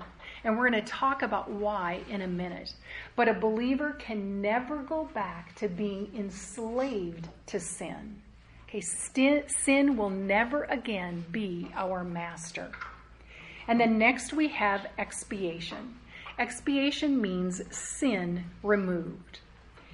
[0.43, 2.73] And we're going to talk about why in a minute.
[3.15, 8.21] But a believer can never go back to being enslaved to sin.
[8.67, 12.71] Okay, sin will never again be our master.
[13.67, 15.95] And then next we have expiation.
[16.39, 19.39] Expiation means sin removed.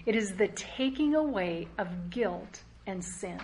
[0.05, 3.39] It is the taking away of guilt and sin.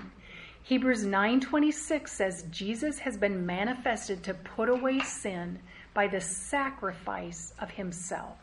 [0.63, 5.59] Hebrews 9:26 says Jesus has been manifested to put away sin
[5.95, 8.37] by the sacrifice of himself.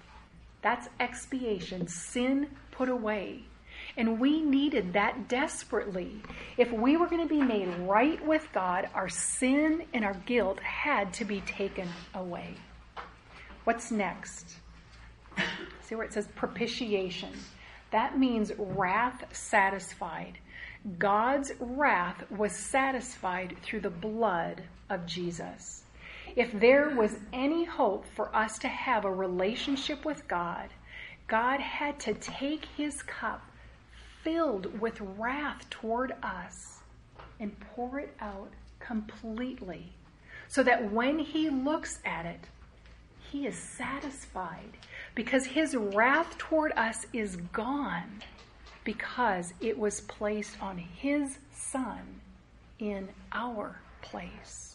[0.62, 3.44] That's expiation, sin put away.
[3.96, 6.22] And we needed that desperately.
[6.56, 10.58] If we were going to be made right with God, our sin and our guilt
[10.60, 12.54] had to be taken away.
[13.64, 14.56] What's next?
[15.82, 17.30] See where it says propitiation.
[17.90, 20.38] That means wrath satisfied.
[20.98, 25.81] God's wrath was satisfied through the blood of Jesus.
[26.34, 30.70] If there was any hope for us to have a relationship with God,
[31.26, 33.42] God had to take his cup
[34.22, 36.78] filled with wrath toward us
[37.38, 39.92] and pour it out completely
[40.48, 42.40] so that when he looks at it,
[43.30, 44.76] he is satisfied
[45.14, 48.22] because his wrath toward us is gone
[48.84, 52.20] because it was placed on his son
[52.78, 54.71] in our place.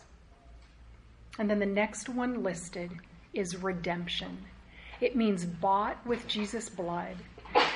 [1.38, 2.92] And then the next one listed
[3.34, 4.38] is redemption.
[5.00, 7.16] It means bought with Jesus' blood.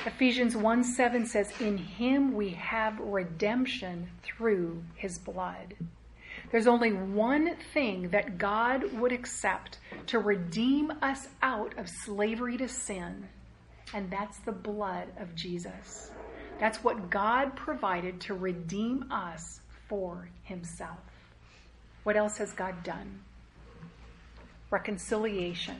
[0.04, 5.74] Ephesians 1 7 says, In him we have redemption through his blood.
[6.50, 12.68] There's only one thing that God would accept to redeem us out of slavery to
[12.68, 13.28] sin,
[13.94, 16.10] and that's the blood of Jesus.
[16.58, 20.98] That's what God provided to redeem us for himself.
[22.02, 23.20] What else has God done?
[24.72, 25.76] Reconciliation.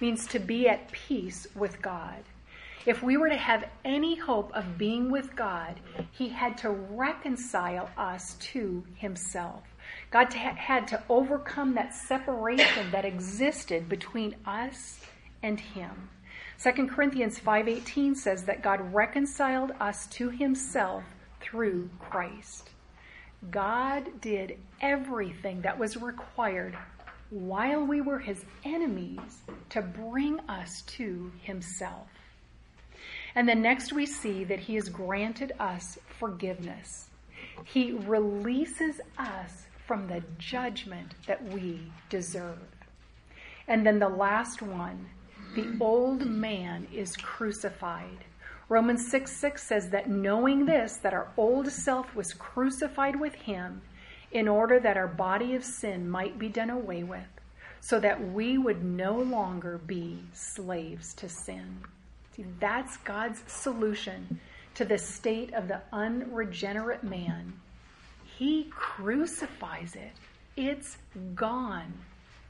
[0.00, 2.24] means to be at peace with God.
[2.86, 5.78] If we were to have any hope of being with God,
[6.10, 9.62] He had to reconcile us to Himself.
[10.10, 15.00] God had to overcome that separation that existed between us
[15.42, 16.08] and Him.
[16.62, 21.04] 2 Corinthians 5:18 says that God reconciled us to himself
[21.40, 22.68] through Christ.
[23.50, 26.76] God did everything that was required
[27.30, 32.08] while we were his enemies to bring us to himself.
[33.34, 37.08] And then next we see that he has granted us forgiveness.
[37.64, 42.58] He releases us from the judgment that we deserve.
[43.68, 45.06] And then the last one,
[45.54, 48.24] the old man is crucified.
[48.68, 53.82] Romans 6 6 says that knowing this, that our old self was crucified with him
[54.32, 57.26] in order that our body of sin might be done away with,
[57.80, 61.78] so that we would no longer be slaves to sin.
[62.36, 64.40] See, that's God's solution
[64.74, 67.52] to the state of the unregenerate man.
[68.38, 70.12] He crucifies it,
[70.56, 70.96] it's
[71.34, 71.92] gone.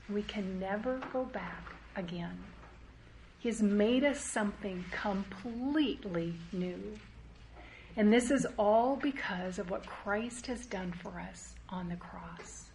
[0.08, 1.64] We can never go back
[1.96, 2.36] again.
[3.38, 6.98] He's made us something completely new.
[7.96, 12.66] And this is all because of what Christ has done for us on the cross.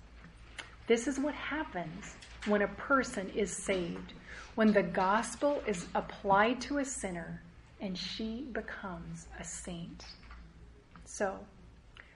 [0.88, 2.16] This is what happens
[2.48, 4.14] when a person is saved,
[4.56, 7.42] when the gospel is applied to a sinner
[7.82, 10.06] and she becomes a saint.
[11.06, 11.38] So,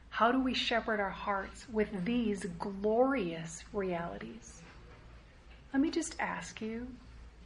[0.09, 4.61] how do we shepherd our hearts with these glorious realities?
[5.73, 6.88] Let me just ask you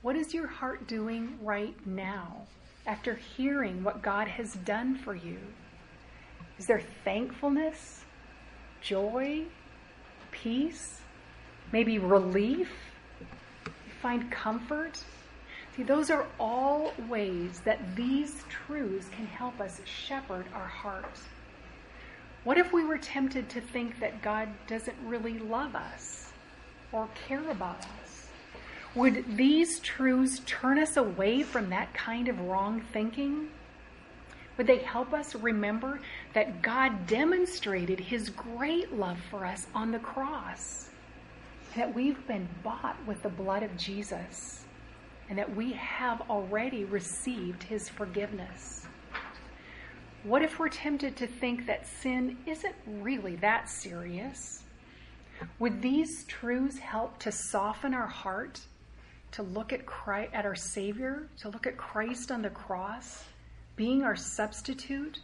[0.01, 2.41] what is your heart doing right now
[2.85, 5.39] after hearing what God has done for you?
[6.57, 8.02] Is there thankfulness,
[8.83, 9.43] joy,
[10.31, 10.99] peace,
[11.71, 12.69] maybe relief?
[14.01, 15.01] Find comfort?
[15.75, 21.23] See, those are all ways that these truths can help us shepherd our hearts.
[22.43, 26.31] What if we were tempted to think that God doesn't really love us
[26.91, 28.27] or care about us?
[28.95, 33.47] Would these truths turn us away from that kind of wrong thinking?
[34.57, 35.99] Would they help us remember
[36.33, 40.89] that God demonstrated his great love for us on the cross?
[41.75, 44.63] That we've been bought with the blood of Jesus
[45.29, 48.85] and that we have already received his forgiveness.
[50.23, 54.63] What if we're tempted to think that sin isn't really that serious?
[55.59, 58.61] Would these truths help to soften our heart
[59.31, 63.23] to look at Christ, at our Savior, to look at Christ on the cross,
[63.75, 65.19] being our substitute,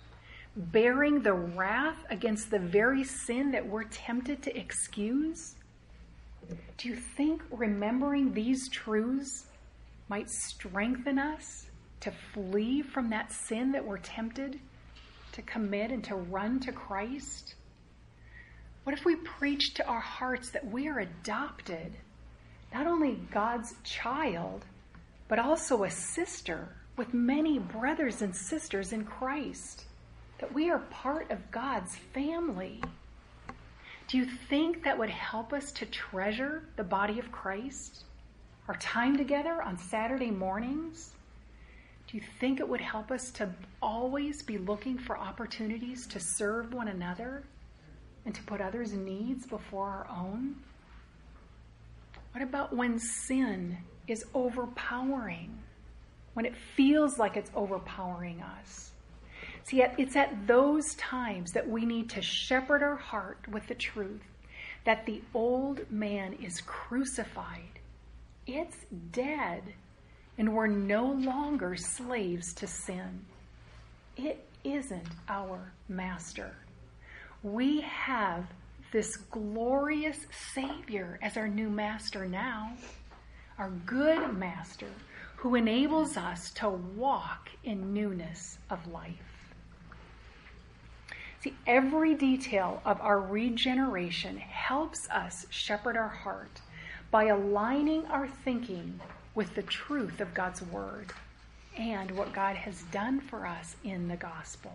[0.56, 5.56] bearing the wrath against the very sin that we're tempted to excuse?
[6.78, 9.46] Do you think remembering these truths
[10.08, 11.68] might strengthen us
[12.02, 14.60] to flee from that sin that we're tempted
[15.34, 17.56] to commit and to run to Christ?
[18.84, 21.96] What if we preach to our hearts that we are adopted?
[22.74, 24.66] not only God's child,
[25.28, 26.70] but also a sister
[27.00, 29.86] with many brothers and sisters in Christ,
[30.40, 32.84] that we are part of God's family.
[34.10, 38.04] Do you think that would help us to treasure the body of Christ?
[38.68, 41.12] Our time together on Saturday mornings?
[42.10, 43.48] Do you think it would help us to
[43.82, 47.44] always be looking for opportunities to serve one another
[48.26, 50.58] and to put others' needs before our own?
[52.34, 53.78] What about when sin
[54.10, 55.60] is overpowering?
[56.34, 58.92] When it feels like it's overpowering us?
[59.64, 64.22] See, it's at those times that we need to shepherd our heart with the truth
[64.86, 67.80] that the old man is crucified.
[68.48, 68.78] It's
[69.12, 69.62] dead,
[70.38, 73.26] and we're no longer slaves to sin.
[74.18, 76.56] It isn't our master.
[77.44, 78.46] We have
[78.92, 82.72] this glorious Savior as our new master now,
[83.58, 84.90] our good master
[85.40, 89.16] who enables us to walk in newness of life.
[91.42, 96.62] See, every detail of our regeneration helps us shepherd our heart
[97.12, 99.00] by aligning our thinking
[99.36, 101.12] with the truth of God's Word
[101.78, 104.74] and what God has done for us in the gospel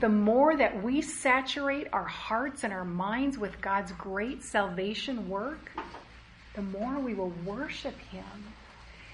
[0.00, 5.70] the more that we saturate our hearts and our minds with God's great salvation work,
[6.54, 8.24] the more we will worship Him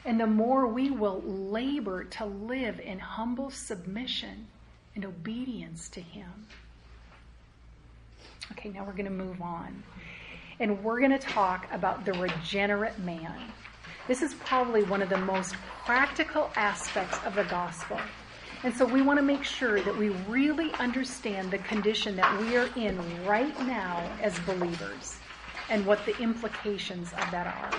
[0.07, 4.47] and the more we will labor to live in humble submission
[4.95, 6.47] and obedience to Him.
[8.53, 9.83] Okay, now we're going to move on.
[10.61, 13.37] And we're going to talk about the regenerate man.
[14.07, 15.55] This is probably one of the most
[15.85, 17.99] practical aspects of the gospel.
[18.63, 22.57] And so we want to make sure that we really understand the condition that we
[22.57, 22.97] are in
[23.27, 25.17] right now as believers
[25.69, 27.79] and what the implications of that are.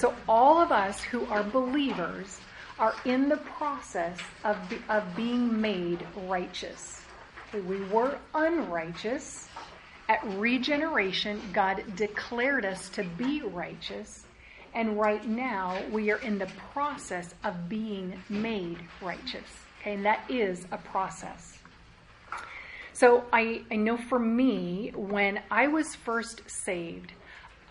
[0.00, 2.40] So, all of us who are believers
[2.78, 7.02] are in the process of, be, of being made righteous.
[7.52, 9.50] We were unrighteous.
[10.08, 14.24] At regeneration, God declared us to be righteous.
[14.72, 19.50] And right now, we are in the process of being made righteous.
[19.82, 21.58] Okay, and that is a process.
[22.94, 27.12] So I, I know for me, when I was first saved,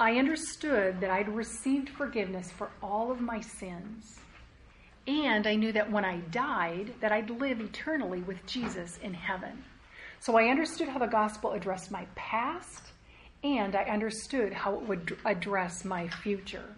[0.02, 4.18] I understood that I'd received forgiveness for all of my sins.
[5.08, 9.62] And I knew that when I died, that I'd live eternally with Jesus in heaven.
[10.22, 12.92] So I understood how the gospel addressed my past,
[13.44, 16.76] and I understood how it would address my future.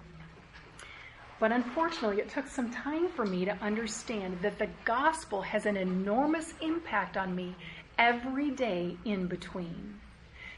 [1.39, 5.77] But unfortunately, it took some time for me to understand that the gospel has an
[5.77, 7.55] enormous impact on me
[7.99, 10.00] every day in between.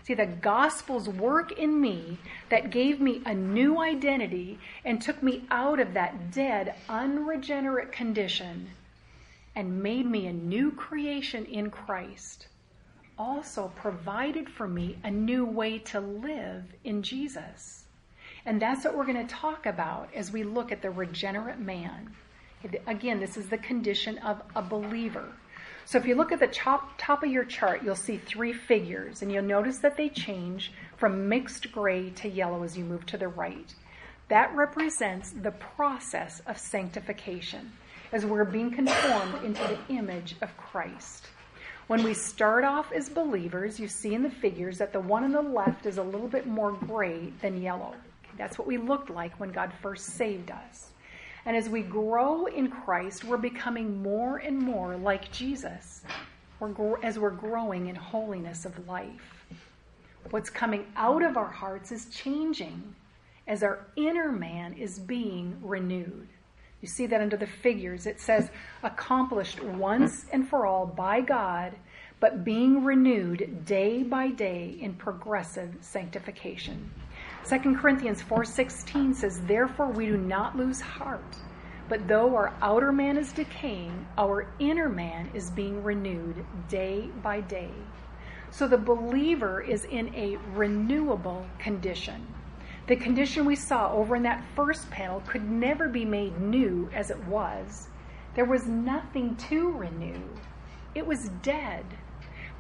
[0.04, 2.18] See, the gospel's work in me
[2.49, 8.70] that gave me a new identity and took me out of that dead, unregenerate condition
[9.56, 12.47] and made me a new creation in Christ
[13.18, 17.86] also provided for me a new way to live in Jesus.
[18.45, 22.14] And that's what we're going to talk about as we look at the regenerate man.
[22.88, 25.32] Again, this is the condition of a believer.
[25.86, 29.21] So if you look at the top, top of your chart, you'll see three figures,
[29.21, 33.17] and you'll notice that they change from mixed gray to yellow as you move to
[33.17, 33.73] the right.
[34.29, 37.71] That represents the process of sanctification
[38.13, 41.27] as we're being conformed into the image of Christ.
[41.88, 45.34] When we start off as believers, you see in the figures that the one on
[45.34, 47.93] the left is a little bit more gray than yellow.
[48.38, 50.93] That's what we looked like when God first saved us.
[51.46, 56.02] And as we grow in Christ, we're becoming more and more like Jesus
[56.60, 59.46] we're, as we're growing in holiness of life.
[60.30, 62.96] What's coming out of our hearts is changing
[63.48, 66.30] as our inner man is being renewed.
[66.82, 68.06] You see that under the figures.
[68.06, 68.50] It says,
[68.84, 71.74] accomplished once and for all by God,
[72.20, 76.89] but being renewed day by day in progressive sanctification.
[77.46, 81.38] 2 Corinthians 4:16 says, "Therefore we do not lose heart,
[81.89, 87.41] but though our outer man is decaying, our inner man is being renewed day by
[87.41, 87.74] day."
[88.50, 92.28] So the believer is in a renewable condition.
[92.88, 97.10] The condition we saw over in that first panel could never be made new as
[97.10, 97.89] it was.
[98.36, 100.22] There was nothing to renew.
[100.96, 101.86] It was dead.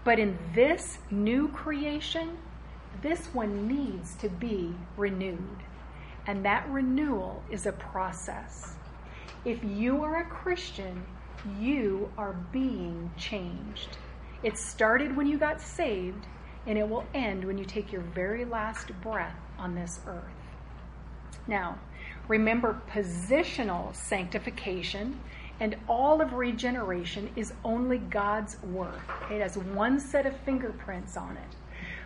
[0.03, 2.37] But in this new creation,
[3.03, 5.63] this one needs to be renewed.
[6.25, 8.75] And that renewal is a process.
[9.45, 11.05] If you are a Christian,
[11.59, 13.97] you are being changed.
[14.41, 16.25] It started when you got saved,
[16.65, 20.23] and it will end when you take your very last breath on this earth.
[21.45, 21.77] Now,
[22.29, 25.19] remember, positional sanctification
[25.59, 29.01] and all of regeneration is only God's work.
[29.29, 31.55] It has one set of fingerprints on it.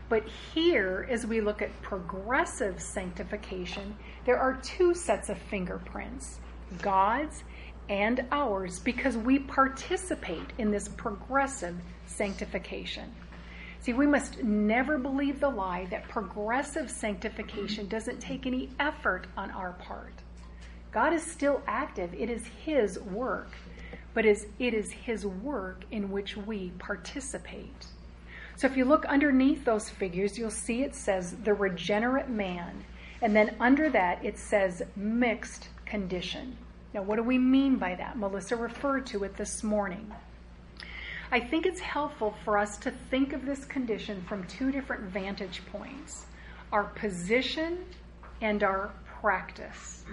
[0.09, 3.95] But here, as we look at progressive sanctification,
[4.25, 6.39] there are two sets of fingerprints
[6.81, 7.43] God's
[7.89, 13.13] and ours because we participate in this progressive sanctification.
[13.79, 19.51] See, we must never believe the lie that progressive sanctification doesn't take any effort on
[19.51, 20.13] our part.
[20.91, 23.51] God is still active, it is His work,
[24.13, 27.87] but it is His work in which we participate.
[28.57, 32.83] So if you look underneath those figures, you'll see it says the regenerate man.
[33.21, 36.57] And then under that, it says mixed condition.
[36.91, 38.17] Now, what do we mean by that?
[38.17, 40.11] Melissa referred to it this morning.
[41.31, 45.61] I think it's helpful for us to think of this condition from two different vantage
[45.71, 46.25] points
[46.71, 47.85] our position
[48.41, 48.91] and our
[49.21, 50.03] practice.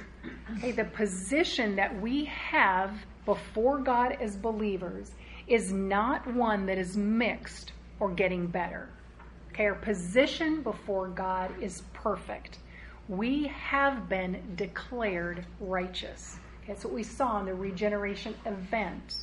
[0.59, 2.93] Okay, the position that we have
[3.25, 5.13] before God as believers
[5.47, 7.73] is not one that is mixed
[8.05, 8.87] or getting better.
[9.51, 12.59] Okay, our position before God is perfect.
[13.09, 16.37] We have been declared righteous.
[16.69, 19.15] That's what we saw in the regeneration event.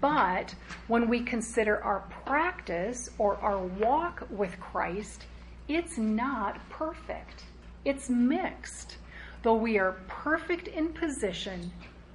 [0.00, 0.54] But
[0.88, 5.26] when we consider our practice or our walk with Christ,
[5.68, 7.44] it's not perfect.
[7.84, 8.96] It's mixed.
[9.42, 11.70] Though we are perfect in position,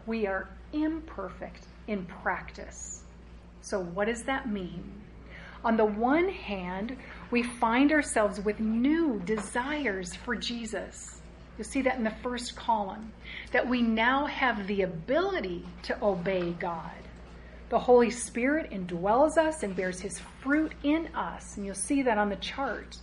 [0.07, 3.03] we are imperfect in practice.
[3.61, 5.04] So, what does that mean?
[5.65, 6.95] On the one hand,
[7.31, 11.19] we find ourselves with new desires for Jesus.
[11.57, 13.11] You'll see that in the first column,
[13.51, 16.91] that we now have the ability to obey God.
[17.69, 21.57] The Holy Spirit indwells us and bears his fruit in us.
[21.57, 22.97] And you'll see that on the chart.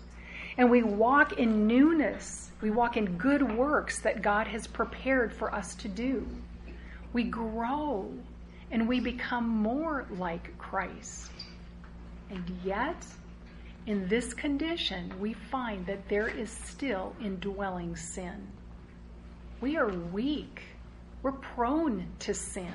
[0.57, 2.53] And we walk in newness.
[2.61, 6.25] We walk in good works that God has prepared for us to do.
[7.13, 8.09] We grow
[8.71, 11.32] and we become more like Christ.
[12.33, 13.05] And yet,
[13.87, 18.49] in this condition, we find that there is still indwelling sin.
[19.61, 20.63] We are weak.
[21.23, 22.75] We're prone to sin.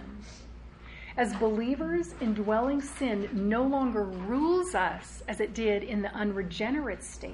[1.17, 7.33] As believers, indwelling sin no longer rules us as it did in the unregenerate state,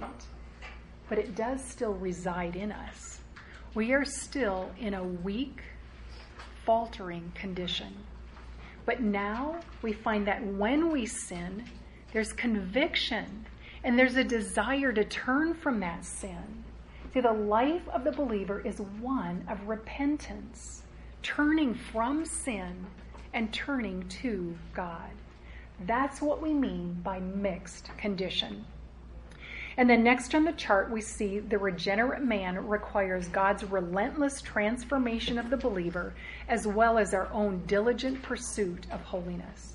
[1.09, 3.19] but it does still reside in us.
[3.76, 5.61] We are still in a weak,
[6.65, 7.93] faltering condition.
[8.86, 11.65] But now we find that when we sin,
[12.14, 13.45] there's conviction
[13.84, 16.64] and there's a desire to turn from that sin.
[17.14, 20.84] See, the life of the believer is one of repentance,
[21.22, 22.86] turning from sin
[23.34, 25.09] and turning to God.
[25.86, 28.66] That's what we mean by mixed condition.
[29.76, 35.39] And then next on the chart, we see the regenerate man requires God's relentless transformation
[35.39, 36.14] of the believer,
[36.47, 39.72] as well as our own diligent pursuit of holiness.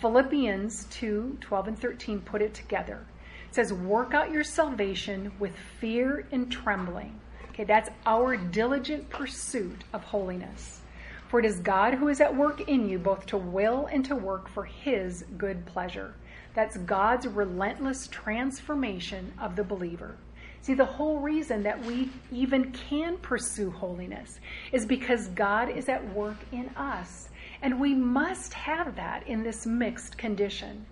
[0.00, 3.06] Philippians 2 12 and 13 put it together.
[3.48, 7.20] It says, Work out your salvation with fear and trembling.
[7.50, 10.80] Okay, that's our diligent pursuit of holiness.
[11.28, 14.14] For it is God who is at work in you, both to will and to
[14.14, 16.14] work for his good pleasure.
[16.54, 20.16] That's God's relentless transformation of the believer.
[20.62, 24.40] See, the whole reason that we even can pursue holiness
[24.72, 27.28] is because God is at work in us.
[27.62, 30.86] And we must have that in this mixed condition.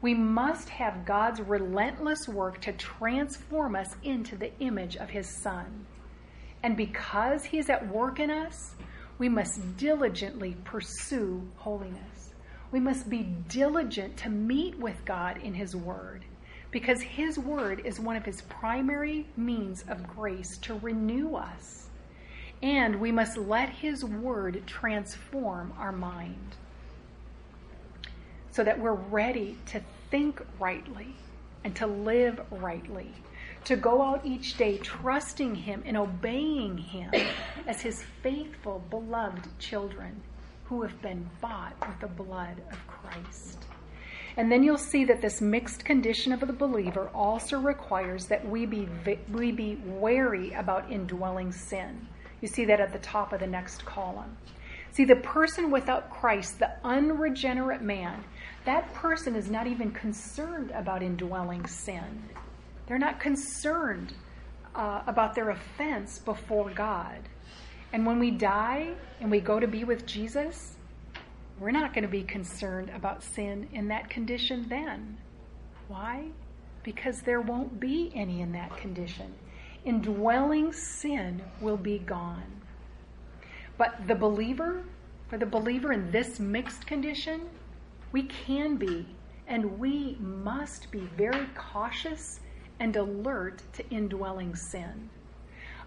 [0.00, 5.86] We must have God's relentless work to transform us into the image of His Son.
[6.62, 8.74] And because He's at work in us,
[9.18, 12.32] we must diligently pursue holiness.
[12.70, 16.24] We must be diligent to meet with God in His Word
[16.70, 21.87] because His Word is one of His primary means of grace to renew us.
[22.62, 26.56] And we must let His Word transform our mind
[28.50, 29.80] so that we're ready to
[30.10, 31.14] think rightly
[31.64, 33.12] and to live rightly
[33.64, 37.10] to go out each day trusting Him and obeying Him
[37.66, 40.20] as His faithful, beloved children
[40.64, 43.64] who have been bought with the blood of Christ.
[44.36, 48.66] And then you'll see that this mixed condition of the believer also requires that we
[48.66, 48.88] be,
[49.32, 52.06] we be wary about indwelling sin.
[52.40, 54.36] You see that at the top of the next column.
[54.92, 58.24] See, the person without Christ, the unregenerate man,
[58.64, 62.22] that person is not even concerned about indwelling sin.
[62.86, 64.14] They're not concerned
[64.74, 67.28] uh, about their offense before God.
[67.92, 70.76] And when we die and we go to be with Jesus,
[71.58, 75.18] we're not going to be concerned about sin in that condition then.
[75.88, 76.28] Why?
[76.82, 79.34] Because there won't be any in that condition.
[79.88, 82.60] Indwelling sin will be gone.
[83.78, 84.84] But the believer,
[85.30, 87.48] for the believer in this mixed condition,
[88.12, 89.06] we can be
[89.46, 92.40] and we must be very cautious
[92.78, 95.08] and alert to indwelling sin.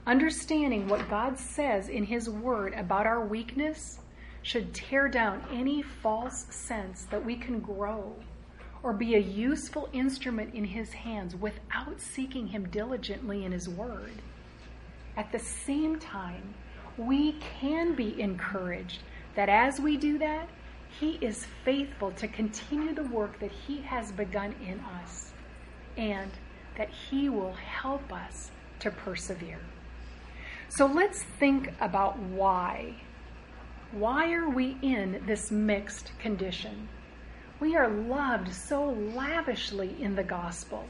[0.07, 3.99] Understanding what God says in His Word about our weakness
[4.41, 8.15] should tear down any false sense that we can grow
[8.83, 14.21] or be a useful instrument in His hands without seeking Him diligently in His Word.
[15.15, 16.53] At the same time,
[16.97, 18.99] we can be encouraged
[19.35, 20.49] that as we do that,
[20.99, 25.31] He is faithful to continue the work that He has begun in us.
[25.97, 26.31] And
[26.77, 29.59] that He will help us to persevere.
[30.69, 32.95] So let's think about why.
[33.91, 36.87] Why are we in this mixed condition?
[37.61, 38.85] We are loved so
[39.15, 40.83] lavishly in the gospel.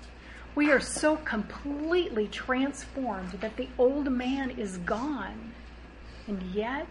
[0.55, 5.51] We are so completely transformed that the old man is gone.
[6.27, 6.87] And yet,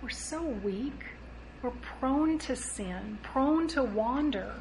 [0.00, 1.06] we're so weak.
[1.60, 4.54] We're prone to sin, prone to wander.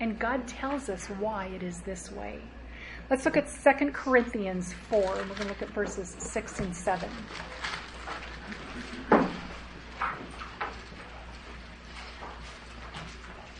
[0.00, 2.38] And God tells us why it is this way.
[3.10, 6.74] Let's look at 2 Corinthians 4, and we're going to look at verses 6 and
[6.74, 7.06] 7.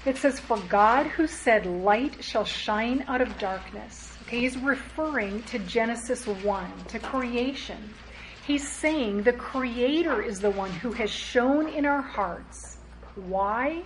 [0.04, 4.16] It says, For God who said, Light shall shine out of darkness.
[4.22, 7.92] Okay, he's referring to Genesis 1, to creation.
[8.46, 12.78] He's saying the Creator is the one who has shone in our hearts.
[13.14, 13.82] Why?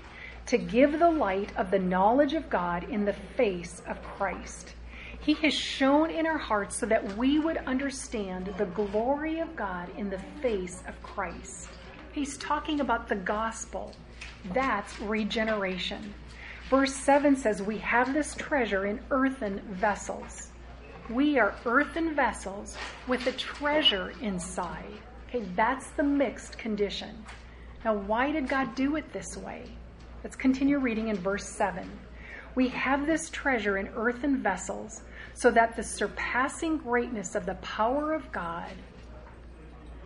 [0.46, 4.74] to give the light of the knowledge of God in the face of Christ.
[5.20, 9.90] He has shone in our hearts so that we would understand the glory of God
[9.96, 11.68] in the face of Christ.
[12.12, 13.92] He's talking about the gospel.
[14.52, 16.14] That's regeneration.
[16.70, 20.50] Verse 7 says, We have this treasure in earthen vessels.
[21.08, 22.76] We are earthen vessels
[23.06, 24.92] with a treasure inside.
[25.28, 27.24] Okay, that's the mixed condition.
[27.84, 29.70] Now, why did God do it this way?
[30.24, 31.88] Let's continue reading in verse 7.
[32.56, 35.02] We have this treasure in earthen vessels
[35.34, 38.72] so that the surpassing greatness of the power of God,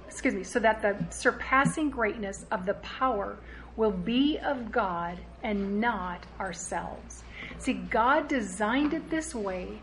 [0.07, 3.39] excuse me, so that the surpassing greatness of the power
[3.81, 7.25] will be of God and not ourselves.
[7.57, 9.81] See, God designed it this way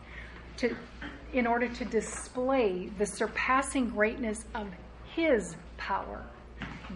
[0.57, 0.75] to
[1.33, 4.67] in order to display the surpassing greatness of
[5.15, 6.23] his power.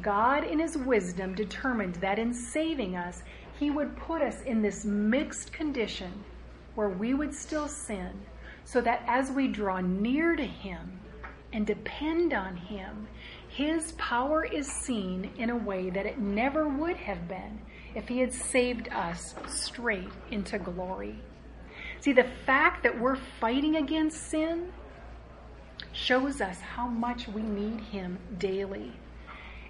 [0.04, 3.24] God in his wisdom determined that in saving us,
[3.60, 6.12] he would put us in this mixed condition
[6.76, 8.12] where we would still sin,
[8.64, 11.00] so that as we draw near to Him
[11.52, 13.08] and depend on Him,
[13.62, 17.60] His power is seen in a way that it never would have been
[17.94, 21.20] if He had saved us straight into glory.
[22.00, 24.74] See, the fact that we're fighting against sin
[25.94, 28.94] shows us how much we need Him daily.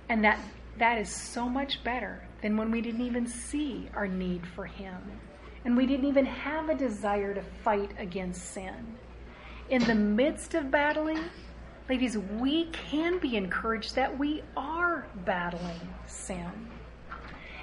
[0.07, 0.39] And that
[0.77, 5.19] that is so much better than when we didn't even see our need for Him
[5.65, 8.95] and we didn't even have a desire to fight against sin.
[9.69, 11.19] In the midst of battling,
[11.91, 16.49] ladies, we can be encouraged that we are battling sin.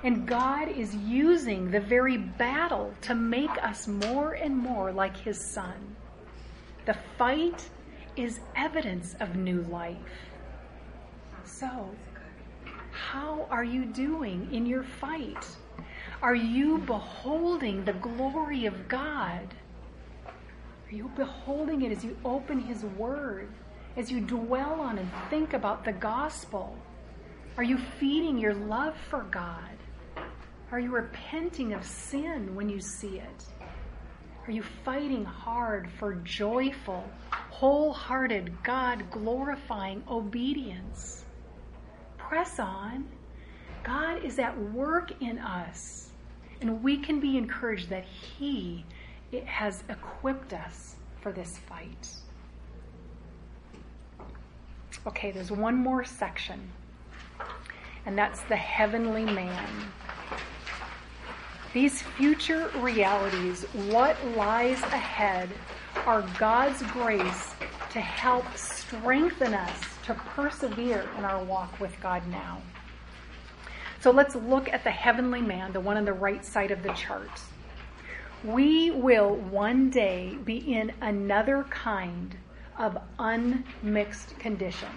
[0.04, 5.40] And God is using the very battle to make us more and more like His
[5.40, 5.96] Son.
[6.84, 7.70] The fight
[8.16, 9.96] is evidence of new life.
[11.44, 11.88] So,
[12.90, 15.46] how are you doing in your fight?
[16.20, 19.54] Are you beholding the glory of God?
[20.26, 23.48] Are you beholding it as you open His Word,
[23.96, 26.76] as you dwell on and think about the gospel?
[27.56, 29.76] Are you feeding your love for God?
[30.70, 33.44] Are you repenting of sin when you see it?
[34.46, 37.04] Are you fighting hard for joyful,
[37.50, 41.24] wholehearted, God glorifying obedience?
[42.16, 43.06] Press on.
[43.82, 46.10] God is at work in us.
[46.60, 48.84] And we can be encouraged that He
[49.44, 52.08] has equipped us for this fight.
[55.06, 56.70] Okay, there's one more section,
[58.04, 59.68] and that's the heavenly man.
[61.72, 65.50] These future realities, what lies ahead,
[66.06, 67.54] are God's grace
[67.90, 72.60] to help strengthen us to persevere in our walk with God now.
[74.00, 76.92] So let's look at the heavenly man, the one on the right side of the
[76.92, 77.30] chart.
[78.44, 82.36] We will one day be in another kind
[82.78, 84.88] of unmixed condition.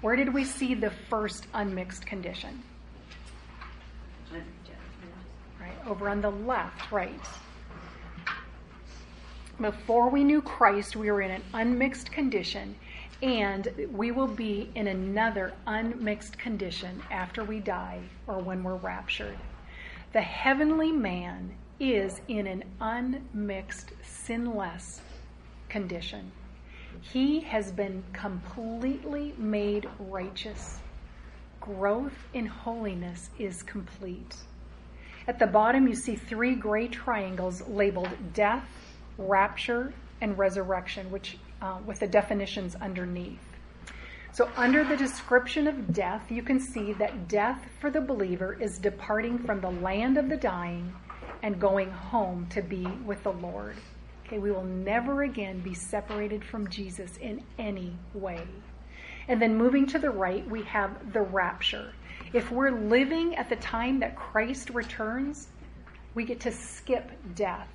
[0.00, 2.62] Where did we see the first unmixed condition?
[5.60, 7.20] Right, over on the left, right.
[9.60, 12.74] Before we knew Christ, we were in an unmixed condition,
[13.22, 19.36] and we will be in another unmixed condition after we die or when we're raptured.
[20.14, 25.02] The heavenly man is in an unmixed, sinless
[25.68, 26.32] condition.
[27.00, 30.78] He has been completely made righteous.
[31.60, 34.36] Growth in holiness is complete.
[35.26, 38.68] At the bottom, you see three gray triangles labeled death,
[39.18, 43.38] rapture, and resurrection, which uh, with the definitions underneath.
[44.32, 48.78] So, under the description of death, you can see that death for the believer is
[48.78, 50.92] departing from the land of the dying
[51.42, 53.76] and going home to be with the Lord.
[54.30, 58.46] Okay, we will never again be separated from Jesus in any way.
[59.26, 61.92] And then moving to the right, we have the rapture.
[62.32, 65.48] If we're living at the time that Christ returns,
[66.14, 67.68] we get to skip death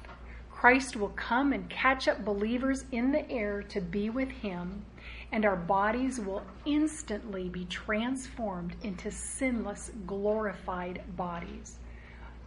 [0.55, 4.85] Christ will come and catch up believers in the air to be with him,
[5.31, 11.77] and our bodies will instantly be transformed into sinless, glorified bodies.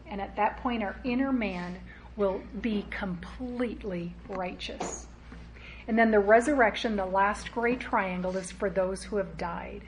[0.07, 1.79] And at that point, our inner man
[2.19, 5.07] will be completely righteous.
[5.87, 9.81] And then the resurrection, the last great triangle, is for those who have died.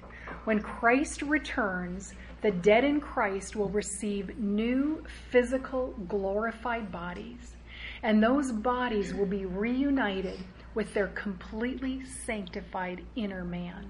[0.44, 7.56] When Christ returns, the dead in Christ will receive new physical, glorified bodies
[8.02, 10.38] and those bodies will be reunited
[10.74, 13.86] with their completely sanctified inner man.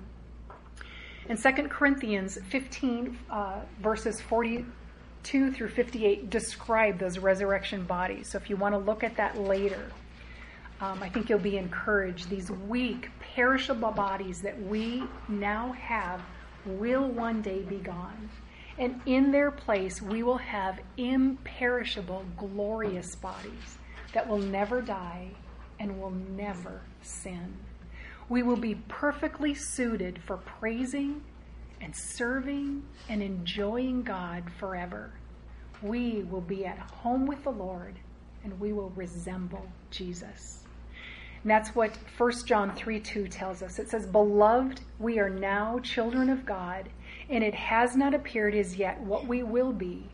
[1.28, 4.20] In 2 Corinthians 15, uh, verses
[5.22, 8.28] 42 through 58, describe those resurrection bodies.
[8.28, 9.92] So if you want to look at that later,
[10.82, 12.30] Um, I think you'll be encouraged.
[12.30, 16.22] These weak, perishable bodies that we now have
[16.64, 18.30] will one day be gone.
[18.78, 23.76] And in their place, we will have imperishable, glorious bodies
[24.14, 25.28] that will never die
[25.78, 27.58] and will never sin.
[28.30, 31.20] We will be perfectly suited for praising
[31.80, 35.12] and serving and enjoying God forever.
[35.82, 37.98] We will be at home with the Lord
[38.44, 40.64] and we will resemble Jesus.
[41.42, 43.78] And that's what 1 John 3 2 tells us.
[43.78, 46.88] It says, Beloved, we are now children of God,
[47.30, 50.04] and it has not appeared as yet what we will be.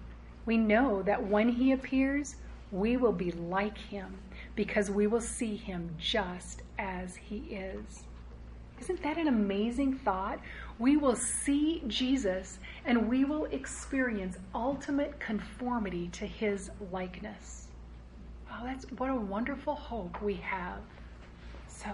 [0.44, 2.36] We know that when he appears,
[2.70, 4.18] we will be like him,
[4.54, 8.04] because we will see him just as he is.
[8.80, 10.38] Isn't that an amazing thought?
[10.79, 17.68] We will see Jesus and we will experience ultimate conformity to his likeness.
[18.51, 20.81] Oh, that's what a wonderful hope we have.
[21.68, 21.91] So,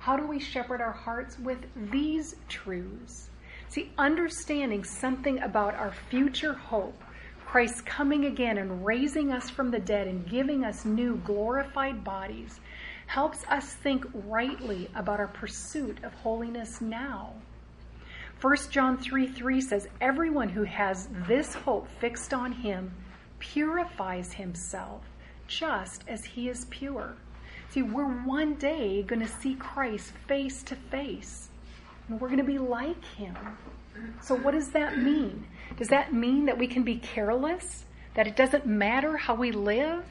[0.00, 1.58] how do we shepherd our hearts with
[1.90, 3.30] these truths?
[3.68, 7.00] See, understanding something about our future hope,
[7.46, 12.60] Christ coming again and raising us from the dead and giving us new glorified bodies,
[13.06, 17.34] helps us think rightly about our pursuit of holiness now.
[18.40, 22.90] 1 John 3 3 says, Everyone who has this hope fixed on him
[23.38, 25.02] purifies himself
[25.46, 27.16] just as he is pure.
[27.68, 31.50] See, we're one day going to see Christ face to face,
[32.08, 33.36] and we're going to be like him.
[34.22, 35.46] So, what does that mean?
[35.76, 37.84] Does that mean that we can be careless?
[38.14, 40.04] That it doesn't matter how we live?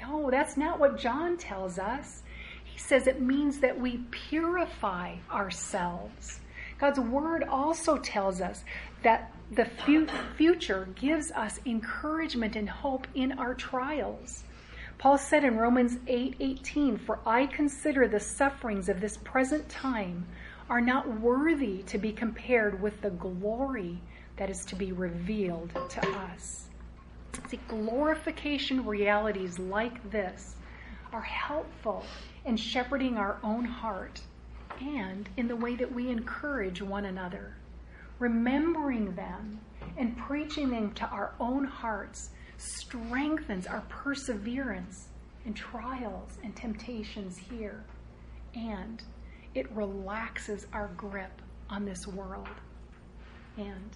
[0.00, 2.22] No, that's not what John tells us.
[2.64, 6.40] He says it means that we purify ourselves.
[6.78, 8.64] God's word also tells us
[9.02, 9.64] that the
[10.36, 14.44] future gives us encouragement and hope in our trials.
[14.98, 20.26] Paul said in Romans 8:18, "8, "For I consider the sufferings of this present time
[20.68, 24.00] are not worthy to be compared with the glory
[24.36, 26.68] that is to be revealed to us."
[27.48, 30.56] See, glorification realities like this
[31.12, 32.04] are helpful
[32.44, 34.20] in shepherding our own heart
[34.80, 37.54] and in the way that we encourage one another.
[38.18, 39.60] Remembering them
[39.96, 45.08] and preaching them to our own hearts strengthens our perseverance
[45.46, 47.84] in trials and temptations here,
[48.54, 49.02] and
[49.54, 52.48] it relaxes our grip on this world.
[53.56, 53.90] And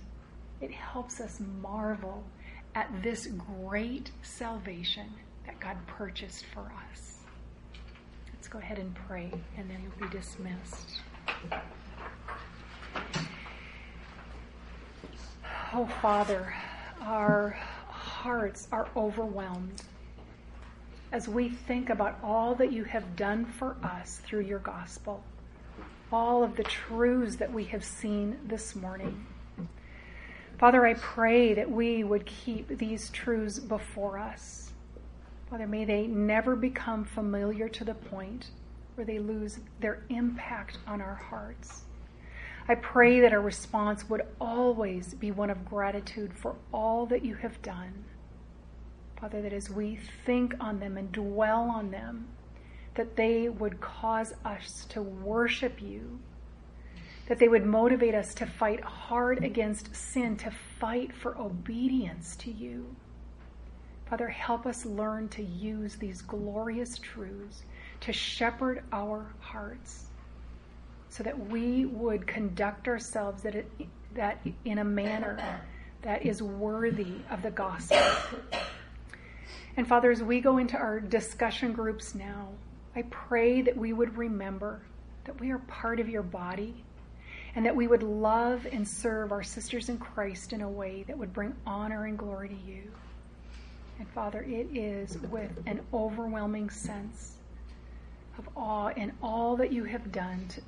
[0.61, 2.23] it helps us marvel
[2.75, 5.13] at this great salvation
[5.47, 7.22] that God purchased for us.
[8.43, 11.01] Let's go ahead and pray, and then you'll be dismissed.
[15.73, 16.53] Oh, Father,
[17.01, 17.51] our
[17.89, 19.83] hearts are overwhelmed
[21.13, 25.23] as we think about all that you have done for us through your gospel,
[26.13, 29.25] all of the truths that we have seen this morning.
[30.59, 34.62] Father, I pray that we would keep these truths before us.
[35.53, 38.47] Father, may they never become familiar to the point
[38.95, 41.83] where they lose their impact on our hearts.
[42.69, 47.35] I pray that our response would always be one of gratitude for all that you
[47.35, 47.93] have done.
[49.21, 52.29] Father, that as we think on them and dwell on them,
[52.95, 56.19] that they would cause us to worship you,
[57.29, 60.51] that they would motivate us to fight hard against sin, to
[60.81, 62.97] fight for obedience to you.
[64.13, 67.63] Father, help us learn to use these glorious truths
[68.01, 70.05] to shepherd our hearts
[71.09, 73.67] so that we would conduct ourselves that, it,
[74.13, 75.63] that in a manner
[76.03, 77.97] that is worthy of the gospel.
[79.79, 82.49] And Father, as we go into our discussion groups now,
[82.95, 84.83] I pray that we would remember
[85.25, 86.85] that we are part of your body
[87.55, 91.17] and that we would love and serve our sisters in Christ in a way that
[91.17, 92.93] would bring honor and glory to you.
[93.99, 97.37] And Father, it is with an overwhelming sense
[98.39, 100.63] of awe in all that you have done to,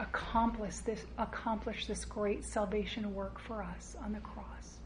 [0.00, 4.78] accomplish this, accomplish this great salvation work for us on the cross.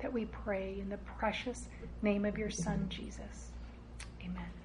[0.00, 1.68] That we pray in the precious
[2.02, 3.50] name of your Son, Jesus.
[4.22, 4.61] Amen.